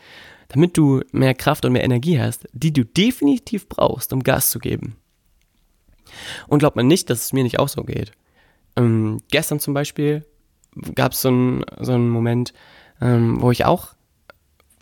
damit 0.49 0.77
du 0.77 1.01
mehr 1.11 1.33
Kraft 1.33 1.65
und 1.65 1.73
mehr 1.73 1.83
Energie 1.83 2.19
hast, 2.19 2.47
die 2.53 2.71
du 2.71 2.85
definitiv 2.85 3.67
brauchst, 3.67 4.13
um 4.13 4.21
Gas 4.21 4.51
zu 4.51 4.59
geben. 4.59 4.95
Und 6.47 6.59
glaubt 6.59 6.75
man 6.75 6.87
nicht, 6.87 7.09
dass 7.09 7.25
es 7.25 7.33
mir 7.33 7.43
nicht 7.43 7.59
auch 7.59 7.69
so 7.69 7.83
geht. 7.83 8.11
Ähm, 8.75 9.21
gestern 9.31 9.59
zum 9.59 9.73
Beispiel 9.73 10.25
gab 10.95 11.13
es 11.13 11.21
so 11.21 11.29
einen 11.29 11.65
so 11.79 11.93
einen 11.93 12.09
Moment, 12.09 12.53
ähm, 13.01 13.41
wo 13.41 13.51
ich 13.51 13.65
auch, 13.65 13.89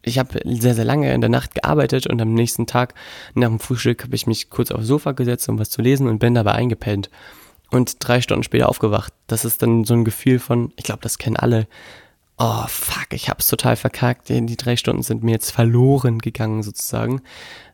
ich 0.01 0.19
habe 0.19 0.39
sehr, 0.45 0.75
sehr 0.75 0.85
lange 0.85 1.13
in 1.13 1.21
der 1.21 1.29
Nacht 1.29 1.55
gearbeitet 1.55 2.07
und 2.07 2.21
am 2.21 2.33
nächsten 2.33 2.67
Tag 2.67 2.93
nach 3.33 3.47
dem 3.47 3.59
Frühstück 3.59 4.03
habe 4.03 4.15
ich 4.15 4.27
mich 4.27 4.49
kurz 4.49 4.71
aufs 4.71 4.87
Sofa 4.87 5.11
gesetzt, 5.11 5.49
um 5.49 5.59
was 5.59 5.69
zu 5.69 5.81
lesen 5.81 6.07
und 6.07 6.19
bin 6.19 6.33
dabei 6.33 6.53
eingepennt. 6.53 7.09
Und 7.69 7.97
drei 7.99 8.21
Stunden 8.21 8.43
später 8.43 8.69
aufgewacht. 8.69 9.13
Das 9.27 9.43
ist 9.43 9.61
dann 9.61 9.83
so 9.83 9.93
ein 9.93 10.05
Gefühl 10.05 10.39
von, 10.39 10.71
ich 10.77 10.85
glaube, 10.85 11.01
das 11.01 11.17
kennen 11.17 11.35
alle. 11.35 11.67
Oh, 12.37 12.63
fuck, 12.67 13.07
ich 13.11 13.29
hab's 13.29 13.47
total 13.47 13.75
verkackt. 13.75 14.29
Die 14.29 14.57
drei 14.57 14.77
Stunden 14.77 15.03
sind 15.03 15.23
mir 15.23 15.31
jetzt 15.31 15.51
verloren 15.51 16.19
gegangen, 16.19 16.63
sozusagen. 16.63 17.21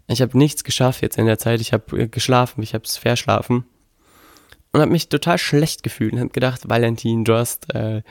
Ich 0.08 0.22
habe 0.22 0.38
nichts 0.38 0.64
geschafft 0.64 1.02
jetzt 1.02 1.18
in 1.18 1.26
der 1.26 1.38
Zeit. 1.38 1.62
Ich 1.62 1.74
habe 1.74 2.04
äh, 2.04 2.08
geschlafen, 2.08 2.62
ich 2.62 2.74
habe 2.74 2.84
es 2.84 2.98
verschlafen 2.98 3.66
und 4.74 4.82
habe 4.82 4.92
mich 4.92 5.08
total 5.08 5.38
schlecht 5.38 5.84
gefühlt 5.84 6.14
und 6.14 6.20
habe 6.20 6.30
gedacht, 6.30 6.68
Valentin, 6.68 7.24
du 7.24 7.36
hast 7.36 7.74
äh, 7.76 8.02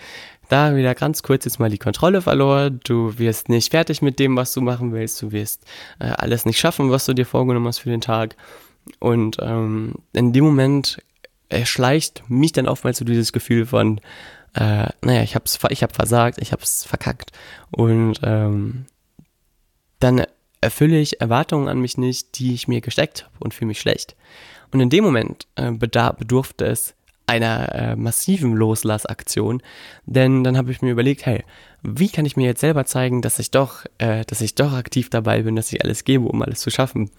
da 0.49 0.77
wieder 0.77 0.95
ganz 0.95 1.23
kurz 1.23 1.45
jetzt 1.45 1.59
mal 1.59 1.71
die 1.71 1.79
Kontrolle 1.79 2.23
verloren. 2.23 2.81
Du 2.85 3.19
wirst 3.19 3.49
nicht 3.49 3.73
fertig 3.73 4.01
mit 4.01 4.19
dem, 4.19 4.37
was 4.37 4.53
du 4.53 4.61
machen 4.61 4.93
willst. 4.93 5.21
Du 5.21 5.33
wirst 5.33 5.65
äh, 5.99 6.05
alles 6.05 6.47
nicht 6.47 6.61
schaffen, 6.61 6.91
was 6.91 7.07
du 7.07 7.15
dir 7.15 7.27
vorgenommen 7.27 7.67
hast 7.67 7.79
für 7.79 7.91
den 7.91 8.01
Tag. 8.01 8.37
Und 9.01 9.39
ähm, 9.41 9.95
in 10.13 10.33
dem 10.33 10.45
Moment 10.45 11.03
erschleicht 11.49 12.23
mich 12.29 12.53
dann 12.53 12.69
oftmals 12.69 12.99
so 12.99 13.05
dieses 13.05 13.33
Gefühl 13.33 13.67
von, 13.67 13.99
äh, 14.55 14.87
naja, 15.03 15.23
ich 15.23 15.35
hab's, 15.35 15.59
ich 15.71 15.83
hab 15.83 15.97
versagt, 15.97 16.39
ich 16.41 16.53
hab's 16.53 16.85
verkackt. 16.85 17.33
Und 17.73 18.21
ähm, 18.23 18.87
dann 19.99 20.27
erfülle 20.63 20.99
ich 20.99 21.21
Erwartungen 21.21 21.69
an 21.69 21.81
mich 21.81 21.99
nicht, 21.99 22.39
die 22.39 22.55
ich 22.55 22.69
mir 22.69 22.81
gesteckt 22.81 23.25
habe 23.25 23.35
und 23.41 23.53
fühle 23.53 23.69
mich 23.69 23.81
schlecht. 23.81 24.17
Und 24.73 24.81
in 24.81 24.89
dem 24.89 25.05
Moment 25.05 25.47
äh, 25.57 25.71
bedurfte 25.71 26.65
es 26.65 26.95
einer 27.27 27.75
äh, 27.75 27.97
massiven 27.97 28.55
Loslassaktion, 28.55 29.63
denn 30.07 30.45
dann 30.45 30.57
habe 30.57 30.71
ich 30.71 30.83
mir 30.83 30.91
überlegt, 30.91 31.25
hey, 31.25 31.45
wie 31.83 32.09
kann 32.09 32.27
ich 32.27 32.37
mir 32.37 32.47
jetzt 32.47 32.61
selber 32.61 32.85
zeigen, 32.85 33.23
dass 33.23 33.39
ich 33.39 33.51
doch, 33.51 33.85
äh, 33.99 34.25
dass 34.25 34.41
ich 34.41 34.55
doch 34.55 34.73
aktiv 34.73 35.11
dabei 35.11 35.43
bin, 35.43 35.57
dass 35.57 35.73
ich 35.73 35.83
alles 35.83 36.05
gebe, 36.05 36.27
um 36.27 36.43
alles 36.43 36.61
zu 36.61 36.71
schaffen. 36.71 37.11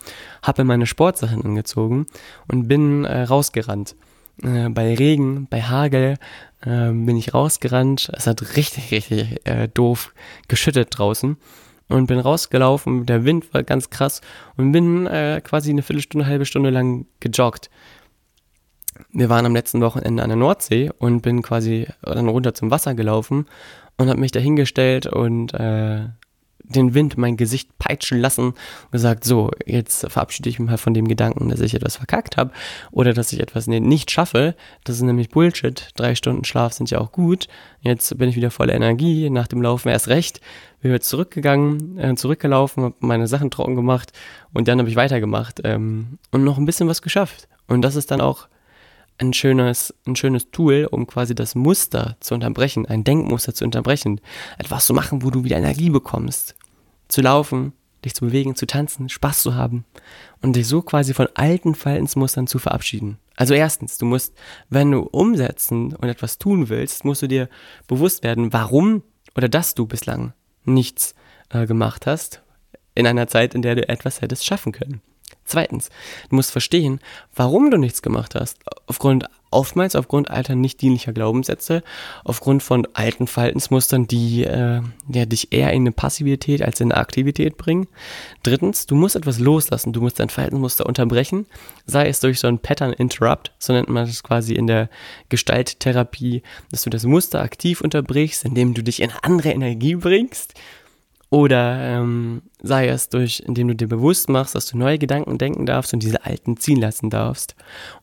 Habe 0.41 0.63
meine 0.63 0.85
Sportsachen 0.85 1.43
angezogen 1.43 2.05
und 2.47 2.67
bin 2.67 3.05
äh, 3.05 3.23
rausgerannt. 3.23 3.95
Äh, 4.41 4.69
bei 4.69 4.93
Regen, 4.93 5.47
bei 5.49 5.61
Hagel 5.61 6.17
äh, 6.61 6.91
bin 6.91 7.17
ich 7.17 7.33
rausgerannt. 7.33 8.11
Es 8.13 8.27
hat 8.27 8.55
richtig, 8.55 8.91
richtig 8.91 9.39
doof 9.73 10.13
geschüttet 10.47 10.89
draußen 10.91 11.37
und 11.89 12.07
bin 12.07 12.19
rausgelaufen. 12.19 13.05
Der 13.05 13.25
Wind 13.25 13.53
war 13.53 13.63
ganz 13.63 13.89
krass 13.89 14.21
und 14.57 14.71
bin 14.71 15.07
äh, 15.07 15.41
quasi 15.43 15.69
eine 15.69 15.81
Viertelstunde, 15.81 16.25
halbe 16.25 16.45
Stunde 16.45 16.69
lang 16.69 17.05
gejoggt. 17.19 17.69
Wir 19.11 19.29
waren 19.29 19.45
am 19.45 19.55
letzten 19.55 19.81
Wochenende 19.81 20.23
an 20.23 20.29
der 20.29 20.37
Nordsee 20.37 20.91
und 20.99 21.21
bin 21.21 21.41
quasi 21.41 21.87
dann 22.03 22.27
runter 22.29 22.53
zum 22.53 22.71
Wasser 22.71 22.93
gelaufen 22.93 23.47
und 23.97 24.09
habe 24.09 24.19
mich 24.19 24.31
dahingestellt 24.31 25.07
und 25.07 25.53
äh, 25.53 26.07
den 26.75 26.93
Wind 26.93 27.17
mein 27.17 27.37
Gesicht 27.37 27.77
peitschen 27.77 28.19
lassen 28.19 28.47
und 28.47 28.91
gesagt, 28.91 29.23
so, 29.23 29.51
jetzt 29.65 30.05
verabschiede 30.09 30.49
ich 30.49 30.59
mich 30.59 30.69
mal 30.69 30.77
von 30.77 30.93
dem 30.93 31.07
Gedanken, 31.07 31.49
dass 31.49 31.61
ich 31.61 31.73
etwas 31.73 31.97
verkackt 31.97 32.37
habe 32.37 32.51
oder 32.91 33.13
dass 33.13 33.31
ich 33.33 33.39
etwas 33.39 33.67
nicht 33.67 34.11
schaffe. 34.11 34.55
Das 34.83 34.97
ist 34.97 35.01
nämlich 35.01 35.29
Bullshit. 35.29 35.89
Drei 35.95 36.15
Stunden 36.15 36.43
Schlaf 36.43 36.73
sind 36.73 36.89
ja 36.89 36.99
auch 36.99 37.11
gut. 37.11 37.47
Jetzt 37.81 38.17
bin 38.17 38.29
ich 38.29 38.35
wieder 38.35 38.51
voller 38.51 38.73
Energie, 38.73 39.29
nach 39.29 39.47
dem 39.47 39.61
Laufen 39.61 39.89
erst 39.89 40.07
recht. 40.07 40.41
Bin 40.81 40.91
wieder 40.91 41.01
zurückgegangen, 41.01 41.97
äh, 41.97 42.15
zurückgelaufen, 42.15 42.83
habe 42.83 42.95
meine 42.99 43.27
Sachen 43.27 43.51
trocken 43.51 43.75
gemacht 43.75 44.11
und 44.51 44.67
dann 44.67 44.79
habe 44.79 44.89
ich 44.89 44.97
weitergemacht 44.97 45.61
ähm, 45.63 46.17
und 46.31 46.43
noch 46.43 46.57
ein 46.57 46.65
bisschen 46.65 46.89
was 46.89 47.01
geschafft. 47.01 47.47
Und 47.67 47.81
das 47.81 47.95
ist 47.95 48.11
dann 48.11 48.19
auch 48.19 48.47
ein 49.17 49.33
schönes, 49.33 49.93
ein 50.05 50.15
schönes 50.15 50.51
Tool, 50.51 50.87
um 50.89 51.07
quasi 51.07 51.35
das 51.35 51.55
Muster 51.55 52.17
zu 52.19 52.33
unterbrechen, 52.33 52.85
ein 52.85 53.03
Denkmuster 53.03 53.53
zu 53.53 53.63
unterbrechen, 53.65 54.19
etwas 54.57 54.85
zu 54.85 54.93
machen, 54.93 55.23
wo 55.23 55.29
du 55.29 55.43
wieder 55.43 55.57
Energie 55.57 55.89
bekommst, 55.89 56.55
zu 57.13 57.21
laufen, 57.21 57.73
dich 58.03 58.15
zu 58.15 58.25
bewegen, 58.25 58.55
zu 58.55 58.65
tanzen, 58.65 59.07
Spaß 59.07 59.43
zu 59.43 59.55
haben 59.55 59.85
und 60.41 60.55
dich 60.55 60.67
so 60.67 60.81
quasi 60.81 61.13
von 61.13 61.27
alten 61.35 61.75
Verhaltensmustern 61.75 62.47
zu 62.47 62.59
verabschieden. 62.59 63.17
Also 63.35 63.53
erstens, 63.53 63.97
du 63.97 64.05
musst, 64.05 64.33
wenn 64.69 64.91
du 64.91 65.01
umsetzen 65.01 65.95
und 65.95 66.09
etwas 66.09 66.37
tun 66.37 66.69
willst, 66.69 67.05
musst 67.05 67.21
du 67.21 67.27
dir 67.27 67.49
bewusst 67.87 68.23
werden, 68.23 68.51
warum 68.51 69.03
oder 69.35 69.47
dass 69.47 69.73
du 69.73 69.85
bislang 69.85 70.33
nichts 70.65 71.15
äh, 71.49 71.65
gemacht 71.65 72.05
hast 72.05 72.43
in 72.95 73.07
einer 73.07 73.27
Zeit, 73.27 73.55
in 73.55 73.61
der 73.61 73.75
du 73.75 73.87
etwas 73.87 74.21
hättest 74.21 74.45
schaffen 74.45 74.71
können. 74.71 75.01
Zweitens, 75.45 75.89
du 76.29 76.35
musst 76.35 76.51
verstehen, 76.51 76.99
warum 77.35 77.69
du 77.69 77.77
nichts 77.77 78.01
gemacht 78.01 78.33
hast. 78.33 78.57
Aufgrund, 78.87 79.25
oftmals 79.51 79.95
aufgrund 79.95 80.31
alter 80.31 80.55
nicht 80.55 80.81
dienlicher 80.81 81.11
Glaubenssätze, 81.11 81.83
aufgrund 82.23 82.63
von 82.63 82.87
alten 82.93 83.27
Verhaltensmustern, 83.27 84.07
die 84.07 84.45
äh, 84.45 84.81
ja, 85.09 85.25
dich 85.25 85.51
eher 85.51 85.71
in 85.73 85.83
eine 85.83 85.91
Passivität 85.91 86.61
als 86.61 86.79
in 86.79 86.91
eine 86.91 87.01
Aktivität 87.01 87.57
bringen. 87.57 87.87
Drittens, 88.41 88.85
du 88.85 88.95
musst 88.95 89.17
etwas 89.17 89.39
loslassen. 89.39 89.91
Du 89.91 90.01
musst 90.01 90.19
dein 90.19 90.29
Verhaltensmuster 90.29 90.85
unterbrechen, 90.85 91.45
sei 91.85 92.07
es 92.07 92.21
durch 92.21 92.39
so 92.39 92.47
ein 92.47 92.59
Pattern 92.59 92.93
Interrupt, 92.93 93.51
so 93.59 93.73
nennt 93.73 93.89
man 93.89 94.05
das 94.05 94.23
quasi 94.23 94.53
in 94.53 94.67
der 94.67 94.89
Gestalttherapie, 95.29 96.41
dass 96.71 96.83
du 96.83 96.89
das 96.89 97.03
Muster 97.03 97.41
aktiv 97.41 97.81
unterbrichst, 97.81 98.45
indem 98.45 98.73
du 98.73 98.81
dich 98.81 99.01
in 99.01 99.11
andere 99.21 99.51
Energie 99.51 99.95
bringst 99.95 100.53
oder 101.33 101.79
ähm, 101.79 102.43
sei 102.61 102.89
es 102.89 103.09
durch, 103.09 103.41
indem 103.43 103.69
du 103.69 103.75
dir 103.75 103.87
bewusst 103.87 104.29
machst, 104.29 104.53
dass 104.53 104.67
du 104.67 104.77
neue 104.77 104.99
Gedanken 104.99 105.39
denken 105.39 105.65
darfst 105.65 105.91
und 105.91 106.03
diese 106.03 106.23
alten 106.23 106.57
ziehen 106.57 106.79
lassen 106.79 107.09
darfst. 107.09 107.55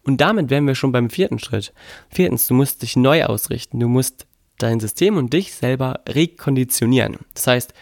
Und 0.02 0.20
damit 0.20 0.50
wären 0.50 0.66
wir 0.66 0.74
schon 0.74 0.90
beim 0.90 1.10
vierten 1.10 1.38
Schritt. 1.38 1.72
Viertens, 2.08 2.48
du 2.48 2.54
musst 2.54 2.82
dich 2.82 2.96
neu 2.96 3.24
ausrichten. 3.24 3.78
Du 3.78 3.86
musst 3.86 4.26
dein 4.58 4.80
System 4.80 5.16
und 5.16 5.32
dich 5.32 5.54
selber 5.54 6.00
rekonditionieren. 6.08 7.18
Das 7.34 7.46
heißt, 7.46 7.72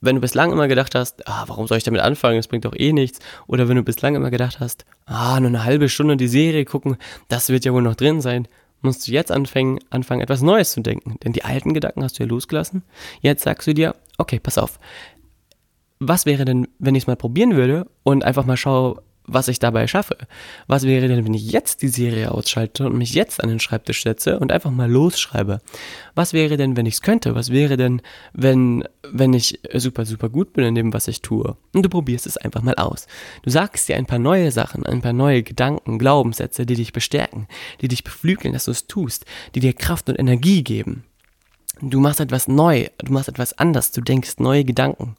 wenn 0.00 0.14
du 0.14 0.22
bislang 0.22 0.50
immer 0.50 0.66
gedacht 0.66 0.94
hast, 0.94 1.28
ah, 1.28 1.44
warum 1.46 1.66
soll 1.66 1.76
ich 1.76 1.84
damit 1.84 2.00
anfangen, 2.00 2.38
das 2.38 2.48
bringt 2.48 2.64
doch 2.64 2.74
eh 2.74 2.94
nichts, 2.94 3.18
oder 3.46 3.68
wenn 3.68 3.76
du 3.76 3.82
bislang 3.82 4.14
immer 4.14 4.30
gedacht 4.30 4.60
hast, 4.60 4.86
ah, 5.04 5.38
nur 5.40 5.48
eine 5.48 5.64
halbe 5.64 5.90
Stunde 5.90 6.16
die 6.16 6.26
Serie 6.26 6.64
gucken, 6.64 6.96
das 7.28 7.50
wird 7.50 7.66
ja 7.66 7.74
wohl 7.74 7.82
noch 7.82 7.96
drin 7.96 8.22
sein, 8.22 8.48
musst 8.84 9.06
du 9.06 9.12
jetzt 9.12 9.32
anfangen, 9.32 9.80
anfangen, 9.90 10.20
etwas 10.20 10.42
Neues 10.42 10.72
zu 10.72 10.80
denken. 10.80 11.16
Denn 11.24 11.32
die 11.32 11.44
alten 11.44 11.74
Gedanken 11.74 12.02
hast 12.02 12.18
du 12.18 12.24
ja 12.24 12.28
losgelassen. 12.28 12.82
Jetzt 13.20 13.42
sagst 13.42 13.66
du 13.66 13.74
dir, 13.74 13.94
okay, 14.18 14.38
pass 14.38 14.58
auf. 14.58 14.78
Was 15.98 16.26
wäre 16.26 16.44
denn, 16.44 16.68
wenn 16.78 16.94
ich 16.94 17.04
es 17.04 17.06
mal 17.06 17.16
probieren 17.16 17.56
würde 17.56 17.86
und 18.02 18.24
einfach 18.24 18.44
mal 18.44 18.56
schaue, 18.56 19.02
was 19.26 19.48
ich 19.48 19.58
dabei 19.58 19.86
schaffe. 19.86 20.16
Was 20.66 20.84
wäre 20.84 21.08
denn, 21.08 21.24
wenn 21.24 21.34
ich 21.34 21.50
jetzt 21.50 21.82
die 21.82 21.88
Serie 21.88 22.30
ausschalte 22.30 22.86
und 22.86 22.96
mich 22.96 23.14
jetzt 23.14 23.42
an 23.42 23.48
den 23.48 23.60
Schreibtisch 23.60 24.02
setze 24.02 24.38
und 24.38 24.52
einfach 24.52 24.70
mal 24.70 24.90
losschreibe? 24.90 25.60
Was 26.14 26.32
wäre 26.32 26.56
denn, 26.56 26.76
wenn 26.76 26.86
ich 26.86 26.94
es 26.94 27.02
könnte? 27.02 27.34
Was 27.34 27.50
wäre 27.50 27.76
denn, 27.76 28.02
wenn, 28.32 28.84
wenn 29.02 29.32
ich 29.32 29.60
super, 29.74 30.04
super 30.04 30.28
gut 30.28 30.52
bin 30.52 30.64
in 30.64 30.74
dem, 30.74 30.92
was 30.92 31.08
ich 31.08 31.22
tue? 31.22 31.56
Und 31.72 31.82
du 31.82 31.88
probierst 31.88 32.26
es 32.26 32.36
einfach 32.36 32.62
mal 32.62 32.74
aus. 32.74 33.06
Du 33.42 33.50
sagst 33.50 33.88
dir 33.88 33.96
ein 33.96 34.06
paar 34.06 34.18
neue 34.18 34.52
Sachen, 34.52 34.84
ein 34.84 35.00
paar 35.00 35.12
neue 35.12 35.42
Gedanken, 35.42 35.98
Glaubenssätze, 35.98 36.66
die 36.66 36.76
dich 36.76 36.92
bestärken, 36.92 37.48
die 37.80 37.88
dich 37.88 38.04
beflügeln, 38.04 38.52
dass 38.52 38.66
du 38.66 38.72
es 38.72 38.86
tust, 38.86 39.24
die 39.54 39.60
dir 39.60 39.72
Kraft 39.72 40.08
und 40.08 40.18
Energie 40.18 40.62
geben. 40.62 41.04
Du 41.80 41.98
machst 41.98 42.20
etwas 42.20 42.46
neu, 42.46 42.86
du 42.98 43.12
machst 43.12 43.28
etwas 43.28 43.58
anders, 43.58 43.90
du 43.90 44.00
denkst 44.00 44.34
neue 44.38 44.64
Gedanken 44.64 45.16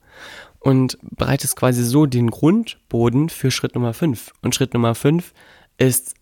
und 0.66 0.98
bereitest 1.04 1.56
quasi 1.56 1.84
so 1.84 2.08
den 2.08 2.32
Grundboden 2.32 3.30
für 3.30 3.52
Schritt 3.52 3.76
Nummer 3.76 3.94
5. 3.94 4.34
Und 4.42 4.56
Schritt 4.56 4.74
Nummer 4.74 4.96
5 4.96 5.32
ist 5.78 6.16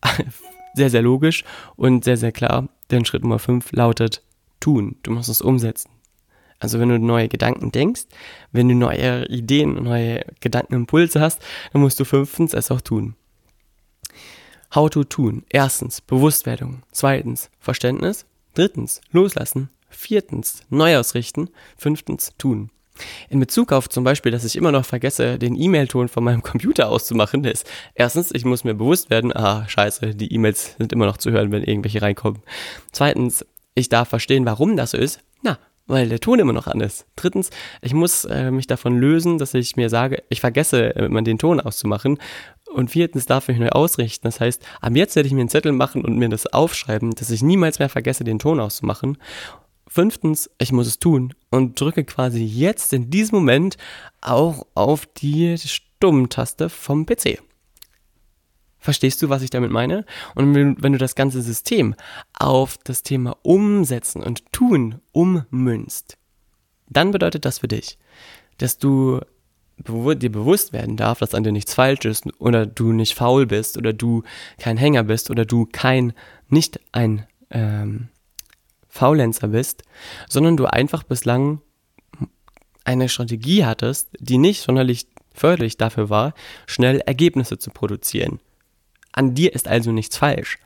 sehr, 0.74 0.90
sehr 0.90 1.02
logisch 1.02 1.42
und 1.74 2.04
sehr, 2.04 2.16
sehr 2.16 2.30
klar, 2.30 2.68
denn 2.92 3.04
Schritt 3.04 3.22
Nummer 3.22 3.40
5 3.40 3.72
lautet 3.72 4.22
tun. 4.60 4.94
Du 5.02 5.10
musst 5.10 5.28
es 5.28 5.42
umsetzen. 5.42 5.90
Also 6.60 6.78
wenn 6.78 6.88
du 6.88 7.00
neue 7.00 7.28
Gedanken 7.28 7.72
denkst, 7.72 8.02
wenn 8.52 8.68
du 8.68 8.76
neue 8.76 9.26
Ideen, 9.26 9.82
neue 9.82 10.24
Gedankenimpulse 10.38 11.20
hast, 11.20 11.42
dann 11.72 11.82
musst 11.82 11.98
du 11.98 12.04
fünftens 12.04 12.54
es 12.54 12.70
auch 12.70 12.80
tun. 12.80 13.16
How 14.72 14.88
to 14.88 15.02
tun. 15.02 15.42
Erstens 15.48 16.00
Bewusstwerdung. 16.00 16.84
Zweitens 16.92 17.50
Verständnis. 17.58 18.24
Drittens 18.54 19.00
Loslassen. 19.10 19.68
Viertens 19.88 20.62
Neuausrichten. 20.70 21.50
Fünftens 21.76 22.34
Tun. 22.38 22.70
In 23.28 23.40
Bezug 23.40 23.72
auf 23.72 23.88
zum 23.88 24.04
Beispiel, 24.04 24.32
dass 24.32 24.44
ich 24.44 24.56
immer 24.56 24.72
noch 24.72 24.84
vergesse, 24.84 25.38
den 25.38 25.60
E-Mail-Ton 25.60 26.08
von 26.08 26.24
meinem 26.24 26.42
Computer 26.44 26.88
auszumachen, 26.88 27.44
ist 27.44 27.68
erstens, 27.94 28.32
ich 28.32 28.44
muss 28.44 28.64
mir 28.64 28.74
bewusst 28.74 29.10
werden, 29.10 29.34
ah, 29.34 29.68
scheiße, 29.68 30.14
die 30.14 30.32
E-Mails 30.32 30.76
sind 30.78 30.92
immer 30.92 31.06
noch 31.06 31.16
zu 31.16 31.30
hören, 31.30 31.52
wenn 31.52 31.62
irgendwelche 31.62 32.02
reinkommen. 32.02 32.42
Zweitens, 32.92 33.44
ich 33.74 33.88
darf 33.88 34.08
verstehen, 34.08 34.46
warum 34.46 34.76
das 34.76 34.92
so 34.92 34.98
ist. 34.98 35.20
Na, 35.42 35.58
weil 35.86 36.08
der 36.08 36.20
Ton 36.20 36.38
immer 36.38 36.52
noch 36.52 36.66
an 36.66 36.80
ist. 36.80 37.06
Drittens, 37.16 37.50
ich 37.82 37.92
muss 37.92 38.24
äh, 38.24 38.50
mich 38.50 38.66
davon 38.66 38.96
lösen, 38.98 39.38
dass 39.38 39.54
ich 39.54 39.76
mir 39.76 39.90
sage, 39.90 40.22
ich 40.28 40.40
vergesse, 40.40 40.78
immer 40.80 41.22
den 41.22 41.38
Ton 41.38 41.60
auszumachen. 41.60 42.18
Und 42.72 42.90
viertens 42.90 43.26
darf 43.26 43.48
ich 43.48 43.58
neu 43.58 43.68
ausrichten. 43.68 44.26
Das 44.26 44.40
heißt, 44.40 44.62
ab 44.80 44.96
jetzt 44.96 45.14
werde 45.14 45.26
ich 45.26 45.34
mir 45.34 45.40
einen 45.40 45.48
Zettel 45.48 45.72
machen 45.72 46.04
und 46.04 46.16
mir 46.16 46.28
das 46.28 46.46
aufschreiben, 46.46 47.12
dass 47.12 47.30
ich 47.30 47.42
niemals 47.42 47.78
mehr 47.78 47.88
vergesse, 47.88 48.24
den 48.24 48.38
Ton 48.38 48.60
auszumachen. 48.60 49.18
Fünftens, 49.94 50.50
ich 50.58 50.72
muss 50.72 50.88
es 50.88 50.98
tun 50.98 51.34
und 51.50 51.80
drücke 51.80 52.02
quasi 52.02 52.42
jetzt 52.42 52.92
in 52.92 53.10
diesem 53.10 53.38
Moment 53.38 53.76
auch 54.20 54.66
auf 54.74 55.06
die 55.06 55.56
Stummtaste 55.56 56.68
vom 56.68 57.06
PC. 57.06 57.40
Verstehst 58.80 59.22
du, 59.22 59.28
was 59.28 59.42
ich 59.42 59.50
damit 59.50 59.70
meine? 59.70 60.04
Und 60.34 60.52
wenn 60.82 60.92
du 60.92 60.98
das 60.98 61.14
ganze 61.14 61.42
System 61.42 61.94
auf 62.36 62.76
das 62.82 63.04
Thema 63.04 63.36
Umsetzen 63.42 64.20
und 64.20 64.50
Tun 64.50 65.00
ummünzt, 65.12 66.18
dann 66.88 67.12
bedeutet 67.12 67.44
das 67.44 67.60
für 67.60 67.68
dich, 67.68 67.96
dass 68.58 68.78
du 68.78 69.20
dir 69.78 70.32
bewusst 70.32 70.72
werden 70.72 70.96
darf, 70.96 71.20
dass 71.20 71.36
an 71.36 71.44
dir 71.44 71.52
nichts 71.52 71.72
falsch 71.72 72.04
ist 72.04 72.24
oder 72.40 72.66
du 72.66 72.90
nicht 72.90 73.14
faul 73.14 73.46
bist 73.46 73.78
oder 73.78 73.92
du 73.92 74.24
kein 74.58 74.76
Hänger 74.76 75.04
bist 75.04 75.30
oder 75.30 75.44
du 75.44 75.68
kein, 75.70 76.14
nicht 76.48 76.80
ein 76.90 77.28
ähm, 77.50 78.08
Faulenzer 78.94 79.48
bist, 79.48 79.82
sondern 80.28 80.56
du 80.56 80.66
einfach 80.66 81.02
bislang 81.02 81.60
eine 82.84 83.08
Strategie 83.08 83.64
hattest, 83.64 84.08
die 84.20 84.38
nicht 84.38 84.62
sonderlich 84.62 85.08
förderlich 85.34 85.76
dafür 85.76 86.10
war, 86.10 86.32
schnell 86.66 87.00
Ergebnisse 87.00 87.58
zu 87.58 87.70
produzieren. 87.70 88.38
An 89.10 89.34
dir 89.34 89.52
ist 89.52 89.66
also 89.66 89.90
nichts 89.90 90.16
falsch. 90.16 90.58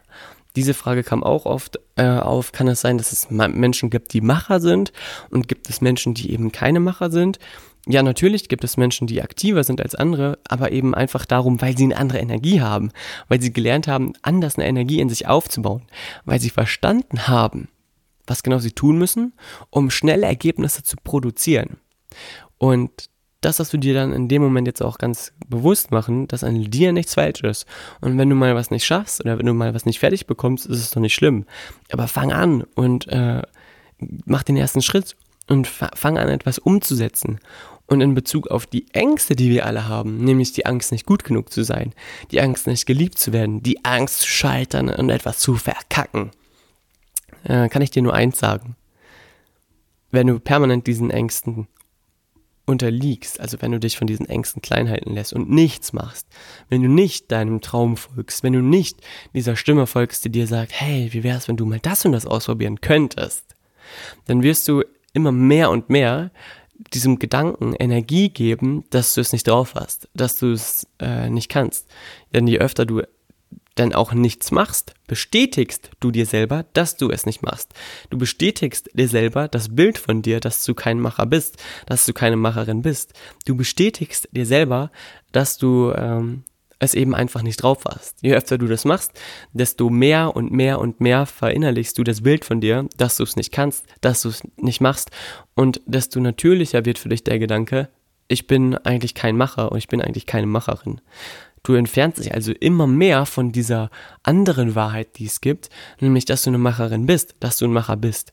Diese 0.57 0.75
Frage 0.75 1.05
kam 1.05 1.25
auch 1.25 1.47
oft 1.47 1.79
äh, 1.97 2.07
auf, 2.07 2.53
kann 2.53 2.69
es 2.69 2.83
sein, 2.83 2.99
dass 2.99 3.13
es 3.13 3.31
Menschen 3.31 3.89
gibt, 3.89 4.13
die 4.13 4.21
Macher 4.21 4.61
sind 4.61 4.93
und 5.31 5.49
gibt 5.49 5.71
es 5.71 5.81
Menschen, 5.81 6.13
die 6.13 6.31
eben 6.31 6.53
keine 6.53 6.81
Macher 6.81 7.11
sind? 7.11 7.39
Ja, 7.87 8.03
natürlich 8.03 8.51
gibt 8.51 8.65
es 8.65 8.77
Menschen, 8.77 9.07
die 9.07 9.23
aktiver 9.23 9.65
sind 9.65 9.81
als 9.81 9.95
andere, 9.95 10.39
aber 10.47 10.73
eben 10.73 10.95
einfach 10.95 11.25
darum, 11.25 11.63
weil 11.63 11.79
sie 11.79 11.85
eine 11.85 11.97
andere 11.97 12.19
Energie 12.19 12.61
haben, 12.61 12.91
weil 13.29 13.41
sie 13.41 13.55
gelernt 13.55 13.89
haben, 13.89 14.13
anders 14.21 14.57
eine 14.57 14.67
Energie 14.67 15.01
in 15.01 15.09
sich 15.09 15.27
aufzubauen, 15.27 15.83
weil 16.27 16.41
sie 16.41 16.51
verstanden 16.51 17.29
haben, 17.29 17.69
was 18.29 18.43
genau 18.43 18.59
sie 18.59 18.73
tun 18.73 18.99
müssen, 18.99 19.33
um 19.71 19.91
schnelle 19.91 20.27
Ergebnisse 20.27 20.83
zu 20.83 20.97
produzieren. 21.03 21.79
Und 22.59 23.09
das 23.41 23.59
dass 23.59 23.71
du 23.71 23.79
dir 23.79 23.95
dann 23.95 24.13
in 24.13 24.29
dem 24.29 24.43
Moment 24.43 24.67
jetzt 24.67 24.83
auch 24.83 24.99
ganz 24.99 25.33
bewusst 25.47 25.91
machen, 25.91 26.27
dass 26.27 26.43
an 26.43 26.61
dir 26.71 26.93
nichts 26.93 27.15
falsch 27.15 27.43
ist. 27.43 27.67
Und 28.01 28.19
wenn 28.19 28.29
du 28.29 28.35
mal 28.35 28.55
was 28.55 28.71
nicht 28.71 28.85
schaffst 28.85 29.25
oder 29.25 29.39
wenn 29.39 29.47
du 29.47 29.55
mal 29.55 29.75
was 29.75 29.87
nicht 29.87 30.01
fertig 30.01 30.27
bekommst, 30.27 30.67
ist 30.67 30.81
es 30.81 30.91
doch 30.91 31.01
nicht 31.01 31.15
schlimm. 31.15 31.45
Aber 31.93 32.09
fang 32.09 32.33
an 32.33 32.65
und 32.75 33.07
äh, 33.09 33.43
mach 33.99 34.43
den 34.43 34.57
ersten 34.57 34.83
Schritt 34.83 35.17
und 35.47 35.67
fang 35.67 36.19
an, 36.19 36.29
etwas 36.29 36.59
umzusetzen. 36.59 37.39
Und 37.87 38.03
in 38.03 38.15
Bezug 38.15 38.49
auf 38.49 38.67
die 38.67 38.87
Ängste, 38.93 39.35
die 39.35 39.49
wir 39.49 39.65
alle 39.65 39.89
haben, 39.89 40.19
nämlich 40.19 40.53
die 40.53 40.67
Angst, 40.67 40.93
nicht 40.93 41.07
gut 41.07 41.25
genug 41.25 41.51
zu 41.51 41.63
sein, 41.63 41.95
die 42.31 42.41
Angst, 42.41 42.67
nicht 42.67 42.85
geliebt 42.85 43.19
zu 43.19 43.33
werden, 43.33 43.63
die 43.63 43.83
Angst 43.85 44.21
zu 44.21 44.27
scheitern 44.27 44.91
und 44.91 45.09
etwas 45.09 45.39
zu 45.39 45.55
verkacken, 45.55 46.33
äh, 47.49 47.69
kann 47.69 47.83
ich 47.83 47.91
dir 47.91 48.03
nur 48.03 48.15
eins 48.15 48.39
sagen. 48.39 48.77
Wenn 50.11 50.29
du 50.29 50.39
permanent 50.39 50.87
diesen 50.87 51.11
Ängsten 51.11 51.67
unterliegst, 52.65 53.41
also 53.41 53.61
wenn 53.61 53.73
du 53.73 53.81
dich 53.81 53.97
von 53.97 54.07
diesen 54.07 54.29
Ängsten 54.29 54.63
klein 54.63 54.89
halten 54.89 55.15
lässt 55.15 55.33
und 55.33 55.51
nichts 55.51 55.93
machst, 55.93 56.27
wenn 56.69 56.83
du 56.83 56.89
nicht 56.89 57.33
deinem 57.33 57.61
Traum 57.61 57.97
folgst, 57.97 58.43
wenn 58.43 58.53
du 58.53 58.61
nicht 58.61 59.01
dieser 59.35 59.57
Stimme 59.57 59.87
folgst, 59.87 60.25
die 60.25 60.31
dir 60.31 60.47
sagt, 60.47 60.73
hey, 60.75 61.09
wie 61.13 61.25
wär's, 61.25 61.49
wenn 61.49 61.57
du 61.57 61.65
mal 61.65 61.81
das 61.81 62.05
und 62.05 62.13
das 62.13 62.27
ausprobieren 62.27 62.81
könntest, 62.81 63.57
dann 64.27 64.43
wirst 64.43 64.69
du 64.69 64.85
immer 65.15 65.33
mehr 65.33 65.71
und 65.71 65.89
mehr 65.89 66.31
diesem 66.95 67.19
Gedanken 67.19 67.75
Energie 67.75 68.29
geben, 68.29 68.85
dass 68.91 69.15
du 69.15 69.21
es 69.21 69.33
nicht 69.33 69.49
drauf 69.49 69.75
hast, 69.75 70.09
dass 70.15 70.39
du 70.39 70.53
es 70.53 70.87
äh, 71.01 71.29
nicht 71.29 71.49
kannst. 71.49 71.89
Denn 72.33 72.47
je 72.47 72.59
öfter 72.59 72.87
du 72.87 73.03
dann 73.79 73.95
auch 73.95 74.13
nichts 74.13 74.51
machst, 74.51 74.95
bestätigst 75.07 75.91
du 76.01 76.11
dir 76.11 76.27
selber, 76.27 76.65
dass 76.73 76.97
du 76.97 77.11
es 77.11 77.27
nicht 77.27 77.43
machst. 77.43 77.73
Du 78.11 78.19
bestätigst 78.19 78.91
dir 78.93 79.09
selber 79.09 79.49
das 79.49 79.75
Bild 79.75 79.99
von 79.99 80.23
dir, 80.23 80.41
dass 80.41 80.65
du 80.65 80.75
kein 80.75 81.01
Macher 81.01 81.27
bist, 81.27 81.57
dass 81.87 82.07
du 82.07 82.13
keine 82.13 82.37
Macherin 82.37 82.83
bist. 82.83 83.13
Du 83.47 83.57
bestätigst 83.57 84.29
dir 84.33 84.47
selber, 84.47 84.91
dass 85.33 85.59
du 85.59 85.93
ähm, 85.93 86.45
es 86.79 86.95
eben 86.95 87.15
einfach 87.15 87.43
nicht 87.43 87.63
drauf 87.63 87.85
hast. 87.89 88.23
Je 88.23 88.35
öfter 88.35 88.59
du 88.59 88.67
das 88.67 88.85
machst, 88.85 89.13
desto 89.53 89.91
mehr 89.91 90.35
und 90.37 90.53
mehr 90.53 90.79
und 90.79 91.01
mehr 91.01 91.27
verinnerlichst 91.27 91.99
du 91.99 92.05
das 92.05 92.23
Bild 92.23 92.45
von 92.45 92.61
dir, 92.61 92.89
dass 92.97 93.17
du 93.17 93.25
es 93.25 93.37
nicht 93.37 93.53
kannst, 93.53 93.85
dass 94.01 94.23
du 94.23 94.29
es 94.29 94.43
nicht 94.57 94.81
machst 94.81 95.11
und 95.55 95.81
desto 95.87 96.21
natürlicher 96.21 96.85
wird 96.85 96.99
für 96.99 97.09
dich 97.09 97.25
der 97.25 97.39
Gedanke, 97.39 97.89
ich 98.29 98.47
bin 98.47 98.77
eigentlich 98.77 99.15
kein 99.15 99.37
Macher 99.37 99.73
und 99.73 99.79
ich 99.79 99.89
bin 99.89 100.03
eigentlich 100.03 100.27
keine 100.27 100.47
Macherin. 100.47 101.01
Du 101.69 101.75
entfernst 101.75 102.17
dich 102.17 102.33
also 102.33 102.53
immer 102.53 102.87
mehr 102.87 103.27
von 103.27 103.53
dieser 103.53 103.91
anderen 104.23 104.75
Wahrheit, 104.75 105.19
die 105.19 105.27
es 105.27 105.43
gibt, 105.43 105.69
nämlich, 106.01 106.25
dass 106.25 106.45
du 106.45 106.49
eine 106.49 106.57
Macherin 106.57 107.05
bist, 107.05 107.35
dass 107.41 107.59
du 107.59 107.67
ein 107.67 107.75
Macher 107.75 107.99
bist. 107.99 108.33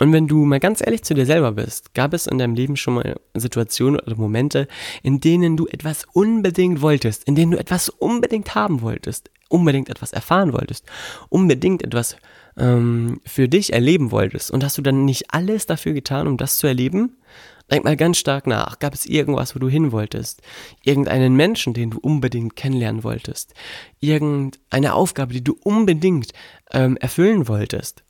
Und 0.00 0.12
wenn 0.12 0.26
du 0.26 0.44
mal 0.44 0.58
ganz 0.58 0.80
ehrlich 0.84 1.04
zu 1.04 1.14
dir 1.14 1.24
selber 1.24 1.52
bist, 1.52 1.94
gab 1.94 2.12
es 2.12 2.26
in 2.26 2.38
deinem 2.38 2.56
Leben 2.56 2.76
schon 2.76 2.94
mal 2.94 3.20
Situationen 3.34 4.00
oder 4.00 4.16
Momente, 4.16 4.66
in 5.04 5.20
denen 5.20 5.56
du 5.56 5.68
etwas 5.68 6.06
unbedingt 6.12 6.82
wolltest, 6.82 7.22
in 7.28 7.36
denen 7.36 7.52
du 7.52 7.56
etwas 7.56 7.88
unbedingt 7.88 8.56
haben 8.56 8.80
wolltest, 8.80 9.30
unbedingt 9.48 9.88
etwas 9.88 10.12
erfahren 10.12 10.52
wolltest, 10.52 10.84
unbedingt 11.28 11.84
etwas 11.84 12.16
ähm, 12.56 13.20
für 13.24 13.46
dich 13.46 13.72
erleben 13.72 14.10
wolltest 14.10 14.50
und 14.50 14.64
hast 14.64 14.76
du 14.76 14.82
dann 14.82 15.04
nicht 15.04 15.32
alles 15.32 15.66
dafür 15.66 15.92
getan, 15.92 16.26
um 16.26 16.36
das 16.36 16.56
zu 16.56 16.66
erleben? 16.66 17.16
Denk 17.72 17.84
mal 17.84 17.96
ganz 17.96 18.18
stark 18.18 18.46
nach. 18.46 18.80
Gab 18.80 18.92
es 18.92 19.06
irgendwas, 19.06 19.54
wo 19.54 19.58
du 19.58 19.66
hin 19.66 19.92
wolltest? 19.92 20.42
Irgendeinen 20.84 21.34
Menschen, 21.34 21.72
den 21.72 21.88
du 21.88 21.98
unbedingt 22.00 22.54
kennenlernen 22.54 23.02
wolltest? 23.02 23.54
Irgendeine 23.98 24.92
Aufgabe, 24.92 25.32
die 25.32 25.42
du 25.42 25.56
unbedingt 25.64 26.32
ähm, 26.70 26.98
erfüllen 26.98 27.48
wolltest? 27.48 28.04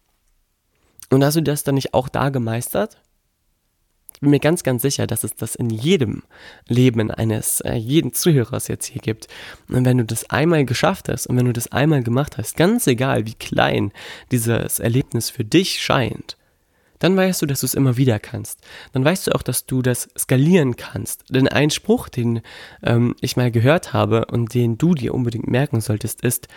Und 1.11 1.23
hast 1.23 1.37
du 1.37 1.43
das 1.43 1.63
dann 1.63 1.77
nicht 1.77 1.95
auch 1.95 2.09
da 2.09 2.31
gemeistert? 2.31 3.01
Ich 4.15 4.21
bin 4.21 4.31
mir 4.31 4.41
ganz, 4.41 4.65
ganz 4.65 4.83
sicher, 4.83 5.07
dass 5.07 5.23
es 5.23 5.37
das 5.37 5.55
in 5.55 5.71
jedem 5.71 6.25
Leben 6.67 7.13
eines 7.13 7.61
äh, 7.61 7.75
jeden 7.75 8.13
Zuhörers 8.13 8.67
jetzt 8.67 8.87
hier 8.87 9.01
gibt. 9.01 9.29
Und 9.69 9.85
wenn 9.85 9.99
du 9.99 10.05
das 10.05 10.29
einmal 10.29 10.65
geschafft 10.65 11.09
hast 11.09 11.29
und 11.29 11.37
wenn 11.37 11.47
du 11.47 11.53
das 11.53 11.71
einmal 11.71 12.03
gemacht 12.03 12.37
hast, 12.37 12.57
ganz 12.57 12.89
egal 12.89 13.27
wie 13.27 13.35
klein 13.35 13.93
dieses 14.33 14.81
Erlebnis 14.81 15.31
für 15.31 15.45
dich 15.45 15.81
scheint, 15.81 16.37
dann 17.03 17.17
weißt 17.17 17.43
du, 17.43 17.47
dass 17.47 17.61
du 17.61 17.67
es 17.67 17.75
immer 17.75 17.97
wieder 17.97 18.19
kannst. 18.19 18.61
Dann 18.93 19.05
weißt 19.05 19.27
du 19.27 19.33
auch, 19.33 19.43
dass 19.43 19.67
du 19.67 19.83
das 19.83 20.09
skalieren 20.17 20.77
kannst. 20.77 21.25
Denn 21.31 21.49
ein 21.49 21.71
Spruch, 21.71 22.09
den 22.09 22.43
ähm, 22.83 23.17
ich 23.21 23.37
mal 23.37 23.51
gehört 23.51 23.93
habe 23.93 24.27
und 24.27 24.55
den 24.55 24.79
du 24.79 24.95
dir 24.95 25.15
unbedingt 25.15 25.49
merken 25.49 25.81
solltest, 25.81 26.23
ist, 26.23 26.49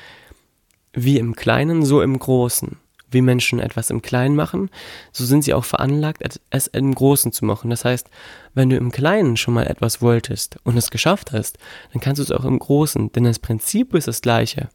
wie 0.93 1.17
im 1.17 1.36
Kleinen, 1.36 1.84
so 1.84 2.01
im 2.01 2.19
Großen 2.19 2.77
wie 3.12 3.21
Menschen 3.21 3.60
etwas 3.60 3.91
im 3.91 4.01
Kleinen 4.01 4.36
machen, 4.36 4.69
so 5.12 5.25
sind 5.25 5.43
sie 5.43 5.53
auch 5.53 5.63
veranlagt, 5.63 6.21
es 6.49 6.67
im 6.67 6.93
Großen 6.93 7.31
zu 7.31 7.45
machen. 7.45 7.69
Das 7.69 7.86
heißt, 7.86 8.10
wenn 8.53 8.69
du 8.69 8.77
im 8.77 8.91
Kleinen 8.91 9.38
schon 9.38 9.53
mal 9.53 9.67
etwas 9.67 10.01
wolltest 10.01 10.58
und 10.63 10.75
es 10.75 10.91
geschafft 10.91 11.31
hast, 11.31 11.58
dann 11.93 12.01
kannst 12.01 12.19
du 12.19 12.23
es 12.23 12.31
auch 12.31 12.45
im 12.45 12.60
Großen, 12.60 13.12
denn 13.13 13.23
das 13.23 13.39
Prinzip 13.39 13.93
ist 13.93 14.08
das 14.08 14.21
gleiche. 14.21 14.69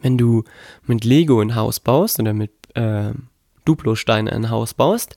Wenn 0.00 0.16
du 0.16 0.44
mit 0.86 1.04
Lego 1.04 1.40
ein 1.40 1.54
Haus 1.54 1.78
baust 1.78 2.18
oder 2.20 2.32
mit 2.32 2.52
äh, 2.74 3.12
Duplo-Steine 3.64 4.32
ein 4.32 4.50
Haus 4.50 4.74
baust, 4.74 5.16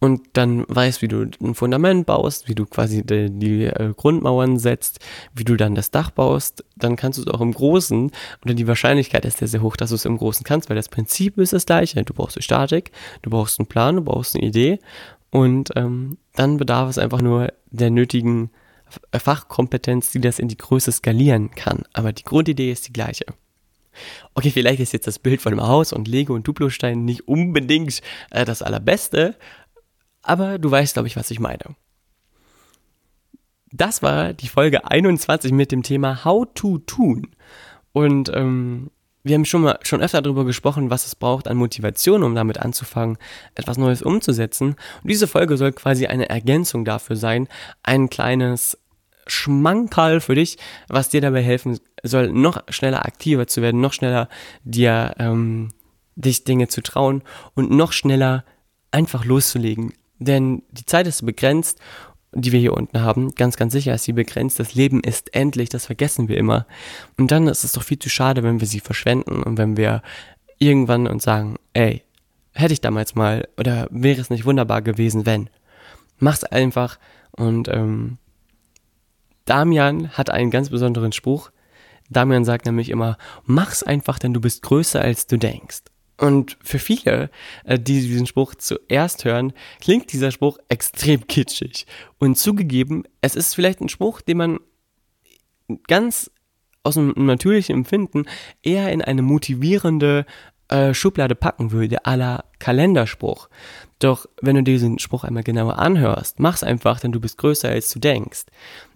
und 0.00 0.22
dann 0.34 0.64
weißt, 0.68 1.02
wie 1.02 1.08
du 1.08 1.28
ein 1.42 1.54
Fundament 1.54 2.06
baust, 2.06 2.48
wie 2.48 2.54
du 2.54 2.66
quasi 2.66 3.04
die, 3.04 3.30
die 3.30 3.64
äh, 3.64 3.92
Grundmauern 3.96 4.58
setzt, 4.58 5.00
wie 5.34 5.44
du 5.44 5.56
dann 5.56 5.74
das 5.74 5.90
Dach 5.90 6.10
baust, 6.10 6.64
dann 6.76 6.94
kannst 6.94 7.18
du 7.18 7.22
es 7.22 7.28
auch 7.28 7.40
im 7.40 7.52
Großen, 7.52 8.12
oder 8.44 8.54
die 8.54 8.68
Wahrscheinlichkeit 8.68 9.24
ist 9.24 9.38
sehr, 9.38 9.48
sehr 9.48 9.62
hoch, 9.62 9.76
dass 9.76 9.90
du 9.90 9.96
es 9.96 10.04
im 10.04 10.16
Großen 10.16 10.44
kannst, 10.44 10.68
weil 10.68 10.76
das 10.76 10.88
Prinzip 10.88 11.36
ist 11.38 11.52
das 11.52 11.66
gleiche. 11.66 12.04
Du 12.04 12.14
brauchst 12.14 12.36
eine 12.36 12.42
Statik, 12.42 12.92
du 13.22 13.30
brauchst 13.30 13.58
einen 13.58 13.66
Plan, 13.66 13.96
du 13.96 14.02
brauchst 14.02 14.36
eine 14.36 14.44
Idee 14.44 14.78
und 15.30 15.70
ähm, 15.74 16.18
dann 16.34 16.58
bedarf 16.58 16.88
es 16.88 16.98
einfach 16.98 17.20
nur 17.20 17.52
der 17.70 17.90
nötigen 17.90 18.50
Fachkompetenz, 19.12 20.12
die 20.12 20.20
das 20.20 20.38
in 20.38 20.48
die 20.48 20.56
Größe 20.56 20.92
skalieren 20.92 21.50
kann. 21.50 21.82
Aber 21.92 22.12
die 22.12 22.22
Grundidee 22.22 22.70
ist 22.70 22.86
die 22.86 22.92
gleiche. 22.92 23.26
Okay, 24.34 24.50
vielleicht 24.50 24.80
ist 24.80 24.92
jetzt 24.92 25.06
das 25.06 25.18
Bild 25.18 25.40
von 25.40 25.52
dem 25.52 25.62
Haus 25.62 25.92
und 25.92 26.08
Lego 26.08 26.34
und 26.34 26.46
Duplostein 26.46 27.04
nicht 27.04 27.26
unbedingt 27.26 28.00
äh, 28.30 28.44
das 28.44 28.62
allerbeste, 28.62 29.36
aber 30.22 30.58
du 30.58 30.70
weißt, 30.70 30.94
glaube 30.94 31.08
ich, 31.08 31.16
was 31.16 31.30
ich 31.30 31.40
meine. 31.40 31.76
Das 33.72 34.02
war 34.02 34.32
die 34.32 34.48
Folge 34.48 34.90
21 34.90 35.52
mit 35.52 35.72
dem 35.72 35.82
Thema 35.82 36.24
How 36.24 36.46
to 36.54 36.78
Tun. 36.78 37.30
Und 37.92 38.30
ähm, 38.34 38.90
wir 39.22 39.34
haben 39.34 39.44
schon 39.44 39.62
mal 39.62 39.78
schon 39.82 40.00
öfter 40.00 40.22
darüber 40.22 40.44
gesprochen, 40.44 40.90
was 40.90 41.06
es 41.06 41.14
braucht 41.14 41.48
an 41.48 41.56
Motivation, 41.56 42.22
um 42.22 42.34
damit 42.34 42.58
anzufangen, 42.58 43.18
etwas 43.54 43.76
Neues 43.76 44.02
umzusetzen. 44.02 44.76
Und 45.02 45.10
diese 45.10 45.26
Folge 45.26 45.56
soll 45.56 45.72
quasi 45.72 46.06
eine 46.06 46.28
Ergänzung 46.28 46.84
dafür 46.84 47.16
sein, 47.16 47.48
ein 47.82 48.08
kleines 48.08 48.78
Schmankerl 49.26 50.20
für 50.20 50.34
dich, 50.34 50.56
was 50.88 51.10
dir 51.10 51.20
dabei 51.20 51.42
helfen 51.42 51.78
soll, 52.02 52.32
noch 52.32 52.62
schneller 52.68 53.04
aktiver 53.04 53.46
zu 53.46 53.62
werden, 53.62 53.80
noch 53.80 53.92
schneller 53.92 54.28
dir 54.64 55.14
ähm, 55.18 55.70
dich 56.16 56.44
Dinge 56.44 56.68
zu 56.68 56.82
trauen 56.82 57.22
und 57.54 57.70
noch 57.70 57.92
schneller 57.92 58.44
einfach 58.90 59.24
loszulegen, 59.24 59.92
denn 60.18 60.62
die 60.70 60.86
Zeit 60.86 61.06
ist 61.06 61.24
begrenzt, 61.24 61.78
die 62.32 62.52
wir 62.52 62.60
hier 62.60 62.74
unten 62.74 63.00
haben. 63.00 63.34
Ganz, 63.34 63.56
ganz 63.56 63.72
sicher 63.72 63.94
ist 63.94 64.04
sie 64.04 64.12
begrenzt. 64.12 64.60
Das 64.60 64.74
Leben 64.74 65.00
ist 65.00 65.34
endlich, 65.34 65.68
das 65.68 65.86
vergessen 65.86 66.28
wir 66.28 66.36
immer. 66.36 66.66
Und 67.16 67.30
dann 67.30 67.48
ist 67.48 67.64
es 67.64 67.72
doch 67.72 67.82
viel 67.82 67.98
zu 67.98 68.10
schade, 68.10 68.42
wenn 68.42 68.60
wir 68.60 68.66
sie 68.66 68.80
verschwenden 68.80 69.42
und 69.42 69.56
wenn 69.56 69.76
wir 69.76 70.02
irgendwann 70.58 71.06
uns 71.06 71.24
sagen, 71.24 71.56
ey, 71.72 72.02
hätte 72.52 72.72
ich 72.72 72.80
damals 72.80 73.14
mal 73.14 73.48
oder 73.56 73.88
wäre 73.90 74.20
es 74.20 74.30
nicht 74.30 74.44
wunderbar 74.44 74.82
gewesen, 74.82 75.24
wenn. 75.24 75.48
Mach's 76.18 76.44
einfach. 76.44 76.98
Und 77.30 77.68
ähm, 77.68 78.18
Damian 79.44 80.10
hat 80.10 80.30
einen 80.30 80.50
ganz 80.50 80.68
besonderen 80.68 81.12
Spruch. 81.12 81.50
Damian 82.10 82.44
sagt 82.44 82.66
nämlich 82.66 82.88
immer, 82.88 83.18
mach's 83.44 83.82
einfach, 83.82 84.18
denn 84.18 84.34
du 84.34 84.40
bist 84.40 84.62
größer 84.62 85.00
als 85.00 85.26
du 85.26 85.36
denkst. 85.36 85.82
Und 86.18 86.58
für 86.62 86.80
viele, 86.80 87.30
äh, 87.64 87.78
die 87.78 88.00
diesen 88.00 88.26
Spruch 88.26 88.56
zuerst 88.56 89.24
hören, 89.24 89.52
klingt 89.80 90.12
dieser 90.12 90.32
Spruch 90.32 90.58
extrem 90.68 91.26
kitschig. 91.26 91.86
Und 92.18 92.36
zugegeben, 92.36 93.04
es 93.20 93.36
ist 93.36 93.54
vielleicht 93.54 93.80
ein 93.80 93.88
Spruch, 93.88 94.20
den 94.20 94.36
man 94.38 94.58
ganz 95.86 96.30
aus 96.82 96.96
einem 96.96 97.14
natürlichen 97.16 97.74
Empfinden 97.74 98.24
eher 98.62 98.90
in 98.92 99.02
eine 99.02 99.22
motivierende 99.22 100.26
äh, 100.68 100.94
Schublade 100.94 101.34
packen 101.34 101.70
würde, 101.72 102.04
aller 102.04 102.44
Kalenderspruch. 102.58 103.48
Doch 103.98 104.26
wenn 104.40 104.56
du 104.56 104.62
diesen 104.62 104.98
Spruch 104.98 105.24
einmal 105.24 105.42
genauer 105.42 105.78
anhörst, 105.78 106.38
mach's 106.40 106.62
einfach, 106.62 107.00
denn 107.00 107.12
du 107.12 107.20
bist 107.20 107.38
größer 107.38 107.68
als 107.68 107.90
du 107.90 107.98
denkst. 107.98 108.44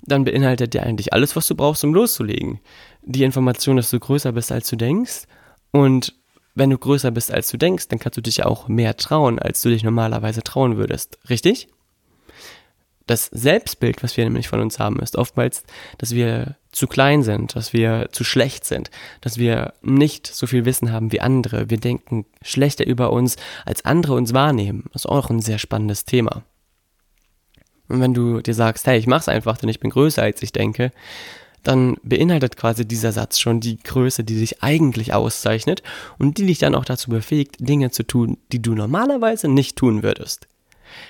Dann 0.02 0.24
beinhaltet 0.24 0.74
der 0.74 0.84
eigentlich 0.84 1.12
alles, 1.12 1.34
was 1.34 1.46
du 1.48 1.54
brauchst, 1.54 1.84
um 1.84 1.94
loszulegen. 1.94 2.60
Die 3.02 3.24
Information, 3.24 3.76
dass 3.76 3.90
du 3.90 3.98
größer 3.98 4.32
bist 4.32 4.52
als 4.52 4.68
du 4.68 4.76
denkst 4.76 5.24
und 5.72 6.14
wenn 6.54 6.70
du 6.70 6.76
größer 6.76 7.10
bist, 7.10 7.32
als 7.32 7.50
du 7.50 7.56
denkst, 7.56 7.88
dann 7.88 7.98
kannst 7.98 8.18
du 8.18 8.20
dich 8.20 8.44
auch 8.44 8.68
mehr 8.68 8.96
trauen, 8.96 9.38
als 9.38 9.62
du 9.62 9.70
dich 9.70 9.82
normalerweise 9.82 10.42
trauen 10.42 10.76
würdest. 10.76 11.18
Richtig? 11.30 11.68
Das 13.12 13.26
Selbstbild, 13.26 14.02
was 14.02 14.16
wir 14.16 14.24
nämlich 14.24 14.48
von 14.48 14.60
uns 14.60 14.78
haben, 14.78 14.98
ist 15.00 15.16
oftmals, 15.16 15.64
dass 15.98 16.14
wir 16.14 16.56
zu 16.70 16.86
klein 16.86 17.22
sind, 17.22 17.54
dass 17.54 17.74
wir 17.74 18.08
zu 18.10 18.24
schlecht 18.24 18.64
sind, 18.64 18.90
dass 19.20 19.36
wir 19.36 19.74
nicht 19.82 20.26
so 20.26 20.46
viel 20.46 20.64
Wissen 20.64 20.92
haben 20.92 21.12
wie 21.12 21.20
andere. 21.20 21.68
Wir 21.68 21.76
denken 21.76 22.24
schlechter 22.40 22.86
über 22.86 23.12
uns, 23.12 23.36
als 23.66 23.84
andere 23.84 24.14
uns 24.14 24.32
wahrnehmen. 24.32 24.84
Das 24.94 25.02
ist 25.02 25.10
auch 25.10 25.28
ein 25.28 25.42
sehr 25.42 25.58
spannendes 25.58 26.06
Thema. 26.06 26.42
Und 27.86 28.00
wenn 28.00 28.14
du 28.14 28.40
dir 28.40 28.54
sagst, 28.54 28.86
hey, 28.86 28.98
ich 28.98 29.06
mach's 29.06 29.28
einfach, 29.28 29.58
denn 29.58 29.68
ich 29.68 29.78
bin 29.78 29.90
größer 29.90 30.22
als 30.22 30.42
ich 30.42 30.52
denke, 30.52 30.90
dann 31.62 31.96
beinhaltet 32.02 32.56
quasi 32.56 32.88
dieser 32.88 33.12
Satz 33.12 33.38
schon 33.38 33.60
die 33.60 33.76
Größe, 33.76 34.24
die 34.24 34.40
dich 34.40 34.62
eigentlich 34.62 35.12
auszeichnet 35.12 35.82
und 36.18 36.38
die 36.38 36.46
dich 36.46 36.60
dann 36.60 36.74
auch 36.74 36.86
dazu 36.86 37.10
befähigt, 37.10 37.56
Dinge 37.60 37.90
zu 37.90 38.04
tun, 38.04 38.38
die 38.52 38.62
du 38.62 38.74
normalerweise 38.74 39.48
nicht 39.48 39.76
tun 39.76 40.02
würdest. 40.02 40.48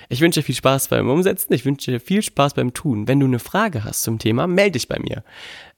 Ich 0.09 0.21
wünsche 0.21 0.39
dir 0.39 0.45
viel 0.45 0.55
Spaß 0.55 0.87
beim 0.89 1.09
Umsetzen, 1.09 1.53
ich 1.53 1.65
wünsche 1.65 1.91
dir 1.91 1.99
viel 1.99 2.21
Spaß 2.21 2.53
beim 2.53 2.73
Tun. 2.73 3.07
Wenn 3.07 3.19
du 3.19 3.25
eine 3.25 3.39
Frage 3.39 3.83
hast 3.83 4.03
zum 4.03 4.19
Thema, 4.19 4.47
melde 4.47 4.73
dich 4.73 4.87
bei 4.87 4.99
mir. 4.99 5.23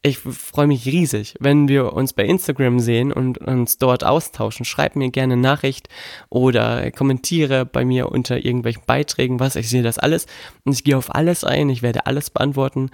Ich 0.05 0.19
freue 0.19 0.67
mich 0.67 0.85
riesig, 0.85 1.33
wenn 1.39 1.67
wir 1.67 1.93
uns 1.93 2.13
bei 2.13 2.25
Instagram 2.25 2.79
sehen 2.79 3.11
und 3.11 3.39
uns 3.39 3.79
dort 3.79 4.03
austauschen. 4.03 4.63
Schreib 4.63 4.95
mir 4.95 5.09
gerne 5.09 5.35
Nachricht 5.35 5.89
oder 6.29 6.91
kommentiere 6.91 7.65
bei 7.65 7.85
mir 7.85 8.11
unter 8.11 8.45
irgendwelchen 8.45 8.83
Beiträgen 8.85 9.39
was. 9.39 9.55
Ich 9.55 9.67
sehe 9.67 9.81
das 9.81 9.97
alles 9.97 10.27
und 10.63 10.73
ich 10.73 10.83
gehe 10.83 10.95
auf 10.95 11.15
alles 11.15 11.43
ein. 11.43 11.69
Ich 11.69 11.81
werde 11.81 12.05
alles 12.05 12.29
beantworten. 12.29 12.91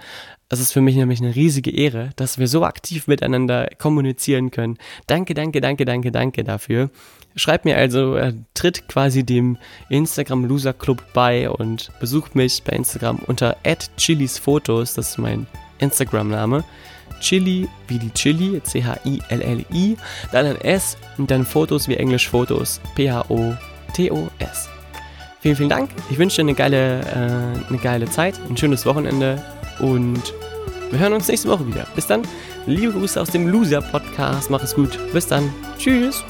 Das 0.48 0.58
ist 0.58 0.72
für 0.72 0.80
mich 0.80 0.96
nämlich 0.96 1.20
eine 1.20 1.34
riesige 1.34 1.70
Ehre, 1.70 2.12
dass 2.16 2.38
wir 2.38 2.48
so 2.48 2.64
aktiv 2.64 3.06
miteinander 3.08 3.68
kommunizieren 3.76 4.50
können. 4.50 4.78
Danke, 5.06 5.34
danke, 5.34 5.60
danke, 5.60 5.84
danke, 5.84 6.12
danke 6.12 6.44
dafür. 6.44 6.88
Schreib 7.36 7.66
mir 7.66 7.76
also, 7.76 8.16
äh, 8.16 8.32
tritt 8.54 8.88
quasi 8.88 9.22
dem 9.22 9.58
Instagram 9.90 10.46
Loser 10.46 10.72
Club 10.72 11.04
bei 11.12 11.50
und 11.50 11.90
besucht 12.00 12.34
mich 12.34 12.62
bei 12.62 12.74
Instagram 12.74 13.18
unter 13.26 13.58
@chilisfotos, 13.98 14.94
das 14.94 15.10
ist 15.10 15.18
mein 15.18 15.46
Instagram-Name. 15.78 16.64
Chili 17.22 17.68
wie 17.88 17.98
die 17.98 18.10
Chili, 18.10 18.62
C-H-I-L-L-I, 18.62 19.96
dann 20.30 20.46
ein 20.46 20.60
S 20.60 20.98
und 21.16 21.30
dann 21.30 21.46
Fotos 21.46 21.88
wie 21.88 21.96
Englisch 21.96 22.28
Fotos, 22.28 22.80
P-H-O-T-O-S. 22.94 24.68
Vielen, 25.40 25.56
vielen 25.56 25.68
Dank. 25.68 25.90
Ich 26.10 26.18
wünsche 26.18 26.36
dir 26.36 26.42
eine 26.42 26.54
geile, 26.54 27.00
äh, 27.00 27.68
eine 27.68 27.78
geile 27.82 28.10
Zeit, 28.10 28.38
ein 28.48 28.56
schönes 28.56 28.84
Wochenende 28.86 29.42
und 29.80 30.34
wir 30.90 30.98
hören 30.98 31.14
uns 31.14 31.26
nächste 31.28 31.48
Woche 31.48 31.66
wieder. 31.66 31.86
Bis 31.94 32.06
dann. 32.06 32.22
Liebe 32.66 32.92
Grüße 32.92 33.20
aus 33.20 33.30
dem 33.30 33.48
Loser 33.48 33.80
Podcast. 33.80 34.50
Mach 34.50 34.62
es 34.62 34.74
gut. 34.74 34.98
Bis 35.12 35.26
dann. 35.26 35.52
Tschüss. 35.78 36.22